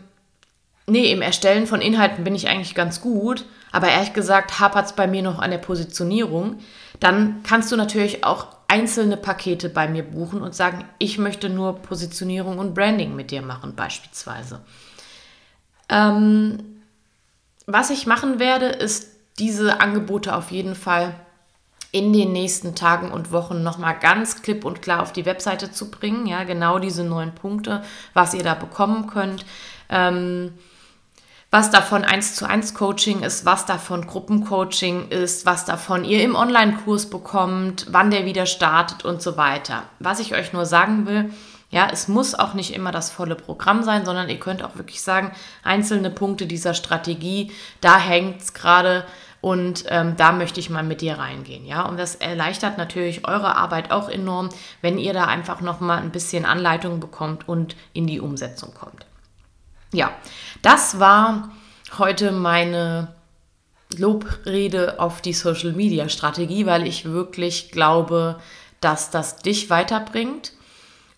nee, 0.87 1.11
im 1.11 1.23
Erstellen 1.23 1.67
von 1.67 1.81
Inhalten 1.81 2.23
bin 2.23 2.37
ich 2.37 2.49
eigentlich 2.49 2.77
ganz 2.77 3.01
gut, 3.01 3.45
aber 3.73 3.89
ehrlich 3.89 4.13
gesagt 4.13 4.61
hapert 4.61 4.87
es 4.87 4.93
bei 4.93 5.09
mir 5.09 5.23
noch 5.23 5.41
an 5.41 5.51
der 5.51 5.59
Positionierung. 5.59 6.59
Dann 7.01 7.43
kannst 7.43 7.73
du 7.73 7.77
natürlich 7.77 8.23
auch 8.23 8.47
einzelne 8.73 9.19
Pakete 9.19 9.69
bei 9.69 9.87
mir 9.87 10.03
buchen 10.03 10.41
und 10.41 10.55
sagen, 10.55 10.87
ich 10.99 11.19
möchte 11.19 11.51
nur 11.51 11.83
Positionierung 11.83 12.59
und 12.59 12.73
Branding 12.73 13.15
mit 13.15 13.31
dir 13.31 13.43
machen, 13.43 13.77
beispielsweise. 13.77 14.63
Ähm, 15.91 16.81
was 17.67 17.91
ich 17.91 18.07
machen 18.07 18.39
werde, 18.39 18.67
ist 18.67 19.11
diese 19.39 19.83
Angebote 19.83 20.35
auf 20.35 20.51
jeden 20.51 20.75
Fall 20.75 21.15
in 21.91 22.15
den 22.15 22.33
nächsten 22.33 22.75
Tagen 22.75 23.11
und 23.11 23.31
Wochen 23.31 23.63
nochmal 23.63 23.99
ganz 23.99 24.41
klipp 24.41 24.65
und 24.65 24.81
klar 24.81 25.03
auf 25.03 25.13
die 25.13 25.27
Webseite 25.27 25.71
zu 25.71 25.91
bringen. 25.91 26.27
Ja, 26.27 26.45
genau 26.45 26.79
diese 26.79 27.05
neun 27.05 27.35
Punkte, 27.35 27.83
was 28.15 28.33
ihr 28.33 28.43
da 28.43 28.55
bekommen 28.55 29.07
könnt. 29.07 29.45
Ähm, 29.91 30.55
was 31.53 31.71
davon 31.71 32.03
1 32.03 32.35
zu 32.35 32.49
1 32.49 32.73
Coaching 32.73 33.23
ist, 33.23 33.45
was 33.45 33.67
davon 33.67 34.07
Gruppencoaching 34.07 35.09
ist, 35.09 35.45
was 35.45 35.67
davon 35.67 36.03
ihr 36.03 36.25
im 36.25 36.35
Online-Kurs 36.35 37.11
bekommt, 37.11 37.87
wann 37.91 38.11
der 38.11 38.25
wieder 38.25 38.47
startet 38.47 39.05
und 39.05 39.21
so 39.21 39.37
weiter. 39.37 39.83
Was 39.99 40.19
ich 40.19 40.35
euch 40.35 40.55
nur 40.55 40.65
sagen 40.65 41.07
will, 41.07 41.31
ja, 41.69 41.89
es 41.93 42.09
muss 42.09 42.35
auch 42.35 42.55
nicht 42.55 42.73
immer 42.75 42.91
das 42.91 43.11
volle 43.11 43.35
Programm 43.35 43.83
sein, 43.83 44.07
sondern 44.07 44.31
ihr 44.31 44.41
könnt 44.41 44.65
auch 44.65 44.77
wirklich 44.77 45.03
sagen, 45.03 45.31
einzelne 45.63 46.09
Punkte 46.09 46.47
dieser 46.47 46.73
Strategie, 46.73 47.53
da 47.83 47.99
hängt 47.99 48.41
es 48.41 48.55
gerade 48.55 49.05
und 49.43 49.85
ähm, 49.89 50.17
da 50.17 50.33
möchte 50.33 50.59
ich 50.59 50.71
mal 50.71 50.83
mit 50.83 51.03
dir 51.03 51.19
reingehen, 51.19 51.67
ja. 51.67 51.83
Und 51.83 51.99
das 51.99 52.15
erleichtert 52.15 52.79
natürlich 52.79 53.29
eure 53.29 53.57
Arbeit 53.57 53.91
auch 53.91 54.09
enorm, 54.09 54.49
wenn 54.81 54.97
ihr 54.97 55.13
da 55.13 55.27
einfach 55.27 55.61
nochmal 55.61 55.99
ein 55.99 56.13
bisschen 56.13 56.47
Anleitung 56.47 56.99
bekommt 56.99 57.47
und 57.47 57.77
in 57.93 58.07
die 58.07 58.21
Umsetzung 58.21 58.73
kommt. 58.73 59.05
Ja, 59.93 60.13
das 60.63 60.99
war 60.99 61.51
heute 61.99 62.33
meine 62.33 63.15
Lobrede 63.99 64.99
auf 64.99 65.21
die 65.21 65.35
Social 65.35 65.73
Media 65.73 66.09
Strategie, 66.09 66.65
weil 66.65 66.87
ich 66.87 67.05
wirklich 67.05 67.71
glaube, 67.71 68.41
dass 68.81 69.11
das 69.11 69.37
dich 69.37 69.69
weiterbringt. 69.69 70.53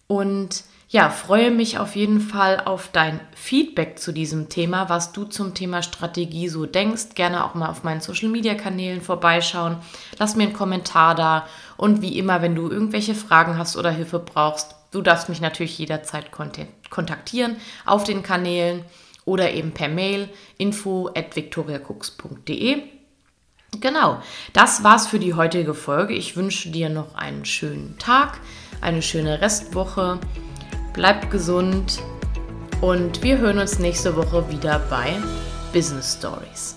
Und 0.08 0.64
ja, 0.88 1.08
freue 1.08 1.50
mich 1.50 1.78
auf 1.78 1.96
jeden 1.96 2.20
Fall 2.20 2.60
auf 2.64 2.88
dein 2.92 3.20
Feedback 3.34 3.98
zu 3.98 4.12
diesem 4.12 4.48
Thema, 4.48 4.88
was 4.88 5.12
du 5.12 5.24
zum 5.24 5.54
Thema 5.54 5.82
Strategie 5.82 6.48
so 6.48 6.66
denkst. 6.66 7.14
Gerne 7.14 7.44
auch 7.44 7.54
mal 7.54 7.68
auf 7.68 7.84
meinen 7.84 8.00
Social 8.00 8.28
Media 8.28 8.54
Kanälen 8.54 9.02
vorbeischauen. 9.02 9.78
Lass 10.18 10.36
mir 10.36 10.44
einen 10.44 10.52
Kommentar 10.52 11.14
da. 11.14 11.46
Und 11.76 12.02
wie 12.02 12.18
immer, 12.18 12.42
wenn 12.42 12.54
du 12.54 12.70
irgendwelche 12.70 13.14
Fragen 13.14 13.56
hast 13.56 13.76
oder 13.76 13.90
Hilfe 13.90 14.18
brauchst, 14.18 14.74
du 14.90 15.00
darfst 15.00 15.28
mich 15.28 15.40
natürlich 15.40 15.78
jederzeit 15.78 16.30
kontaktieren 16.30 16.83
auf 17.84 18.04
den 18.04 18.22
Kanälen 18.22 18.84
oder 19.24 19.52
eben 19.52 19.72
per 19.72 19.88
Mail 19.88 20.28
info 20.58 21.08
at 21.14 21.34
victoriacooks.de. 21.34 22.82
Genau, 23.80 24.22
das 24.52 24.84
war's 24.84 25.06
für 25.06 25.18
die 25.18 25.34
heutige 25.34 25.74
Folge. 25.74 26.14
Ich 26.14 26.36
wünsche 26.36 26.70
dir 26.70 26.88
noch 26.88 27.14
einen 27.14 27.44
schönen 27.44 27.98
Tag, 27.98 28.38
eine 28.80 29.02
schöne 29.02 29.40
Restwoche 29.40 30.20
bleibt 30.92 31.30
gesund 31.30 32.00
und 32.80 33.22
wir 33.22 33.38
hören 33.38 33.58
uns 33.58 33.78
nächste 33.78 34.14
Woche 34.16 34.48
wieder 34.50 34.78
bei 34.90 35.16
Business 35.72 36.16
Stories. 36.18 36.76